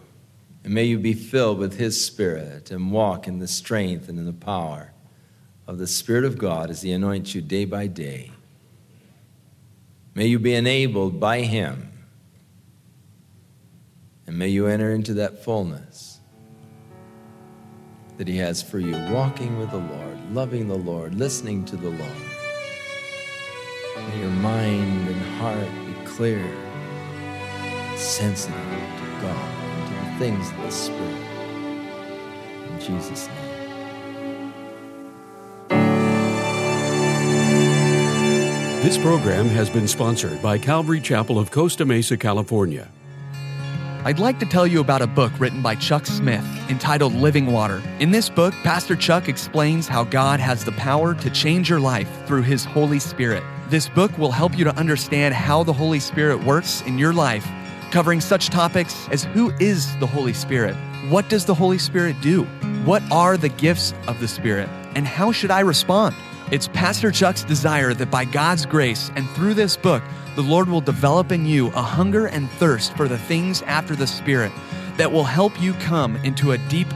and 0.62 0.74
may 0.74 0.84
you 0.84 0.98
be 0.98 1.14
filled 1.14 1.56
with 1.56 1.78
his 1.78 2.04
spirit 2.04 2.70
and 2.70 2.92
walk 2.92 3.26
in 3.26 3.38
the 3.38 3.48
strength 3.48 4.10
and 4.10 4.18
in 4.18 4.26
the 4.26 4.32
power 4.34 4.92
of 5.66 5.78
the 5.78 5.86
Spirit 5.86 6.26
of 6.26 6.36
God 6.36 6.68
as 6.68 6.82
he 6.82 6.92
anoints 6.92 7.34
you 7.34 7.40
day 7.40 7.64
by 7.64 7.86
day. 7.86 8.30
May 10.14 10.26
you 10.26 10.38
be 10.38 10.54
enabled 10.54 11.18
by 11.18 11.40
him, 11.40 11.90
and 14.26 14.38
may 14.38 14.48
you 14.48 14.66
enter 14.66 14.92
into 14.92 15.14
that 15.14 15.42
fullness 15.42 16.20
that 18.18 18.28
he 18.28 18.36
has 18.36 18.60
for 18.62 18.80
you, 18.80 18.92
walking 19.10 19.58
with 19.58 19.70
the 19.70 19.78
Lord, 19.78 20.34
loving 20.34 20.68
the 20.68 20.76
Lord, 20.76 21.14
listening 21.14 21.64
to 21.64 21.76
the 21.76 21.88
Lord. 21.88 22.37
May 24.06 24.20
your 24.20 24.30
mind 24.30 25.08
and 25.08 25.20
heart 25.38 25.68
be 25.86 25.94
clear, 26.06 26.44
sensitive 27.96 28.54
to 28.54 29.20
God 29.20 29.48
and 29.64 29.88
to 29.88 29.94
the 29.94 30.18
things 30.18 30.50
of 30.50 30.56
the 30.58 30.70
Spirit. 30.70 31.26
In 32.70 32.80
Jesus' 32.80 33.26
name. 33.28 33.48
This 38.82 38.96
program 38.96 39.46
has 39.48 39.68
been 39.68 39.88
sponsored 39.88 40.40
by 40.40 40.56
Calvary 40.56 41.00
Chapel 41.00 41.38
of 41.38 41.50
Costa 41.50 41.84
Mesa, 41.84 42.16
California. 42.16 42.88
I'd 44.04 44.20
like 44.20 44.38
to 44.38 44.46
tell 44.46 44.66
you 44.66 44.80
about 44.80 45.02
a 45.02 45.06
book 45.06 45.32
written 45.38 45.60
by 45.60 45.74
Chuck 45.74 46.06
Smith 46.06 46.44
entitled 46.70 47.12
Living 47.14 47.52
Water. 47.52 47.82
In 47.98 48.12
this 48.12 48.30
book, 48.30 48.54
Pastor 48.62 48.94
Chuck 48.94 49.28
explains 49.28 49.88
how 49.88 50.04
God 50.04 50.40
has 50.40 50.64
the 50.64 50.72
power 50.72 51.14
to 51.14 51.28
change 51.30 51.68
your 51.68 51.80
life 51.80 52.08
through 52.26 52.42
His 52.42 52.64
Holy 52.64 52.98
Spirit. 52.98 53.42
This 53.68 53.86
book 53.86 54.16
will 54.16 54.32
help 54.32 54.56
you 54.56 54.64
to 54.64 54.74
understand 54.76 55.34
how 55.34 55.62
the 55.62 55.74
Holy 55.74 56.00
Spirit 56.00 56.42
works 56.42 56.80
in 56.86 56.96
your 56.96 57.12
life, 57.12 57.46
covering 57.90 58.18
such 58.18 58.48
topics 58.48 59.06
as 59.10 59.24
who 59.24 59.52
is 59.60 59.94
the 59.98 60.06
Holy 60.06 60.32
Spirit? 60.32 60.74
What 61.10 61.28
does 61.28 61.44
the 61.44 61.54
Holy 61.54 61.76
Spirit 61.76 62.18
do? 62.22 62.44
What 62.86 63.02
are 63.12 63.36
the 63.36 63.50
gifts 63.50 63.92
of 64.06 64.20
the 64.20 64.28
Spirit? 64.28 64.70
And 64.96 65.06
how 65.06 65.32
should 65.32 65.50
I 65.50 65.60
respond? 65.60 66.16
It's 66.50 66.68
Pastor 66.68 67.10
Chuck's 67.10 67.44
desire 67.44 67.92
that 67.92 68.10
by 68.10 68.24
God's 68.24 68.64
grace 68.64 69.10
and 69.16 69.28
through 69.30 69.52
this 69.52 69.76
book, 69.76 70.02
the 70.34 70.42
Lord 70.42 70.70
will 70.70 70.80
develop 70.80 71.30
in 71.30 71.44
you 71.44 71.66
a 71.68 71.82
hunger 71.82 72.24
and 72.24 72.48
thirst 72.52 72.96
for 72.96 73.06
the 73.06 73.18
things 73.18 73.60
after 73.62 73.94
the 73.94 74.06
Spirit 74.06 74.50
that 74.96 75.12
will 75.12 75.24
help 75.24 75.60
you 75.60 75.74
come 75.74 76.16
into 76.24 76.52
a 76.52 76.58
deep 76.68 76.88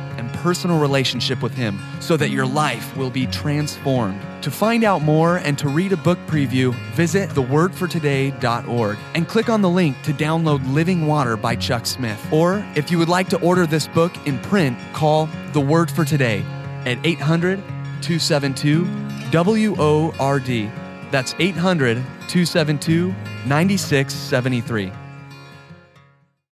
personal 0.42 0.80
relationship 0.80 1.40
with 1.40 1.54
Him 1.54 1.78
so 2.00 2.16
that 2.16 2.30
your 2.30 2.44
life 2.44 2.96
will 2.96 3.10
be 3.10 3.26
transformed. 3.28 4.20
To 4.42 4.50
find 4.50 4.82
out 4.82 5.02
more 5.02 5.36
and 5.36 5.56
to 5.58 5.68
read 5.68 5.92
a 5.92 5.96
book 5.96 6.18
preview, 6.26 6.74
visit 6.94 7.30
thewordfortoday.org 7.30 8.98
and 9.14 9.28
click 9.28 9.48
on 9.48 9.62
the 9.62 9.70
link 9.70 10.02
to 10.02 10.12
download 10.12 10.60
Living 10.74 11.06
Water 11.06 11.36
by 11.36 11.54
Chuck 11.54 11.86
Smith. 11.86 12.20
Or 12.32 12.66
if 12.74 12.90
you 12.90 12.98
would 12.98 13.08
like 13.08 13.28
to 13.28 13.40
order 13.40 13.66
this 13.66 13.86
book 13.86 14.12
in 14.26 14.40
print, 14.40 14.76
call 14.92 15.28
The 15.52 15.60
Word 15.60 15.90
for 15.90 16.04
Today 16.04 16.44
at 16.84 16.98
800 17.06 17.58
272 18.02 18.84
WORD. 19.32 20.70
That's 21.12 21.34
800 21.38 21.96
272 21.96 23.14
9673. 23.46 25.01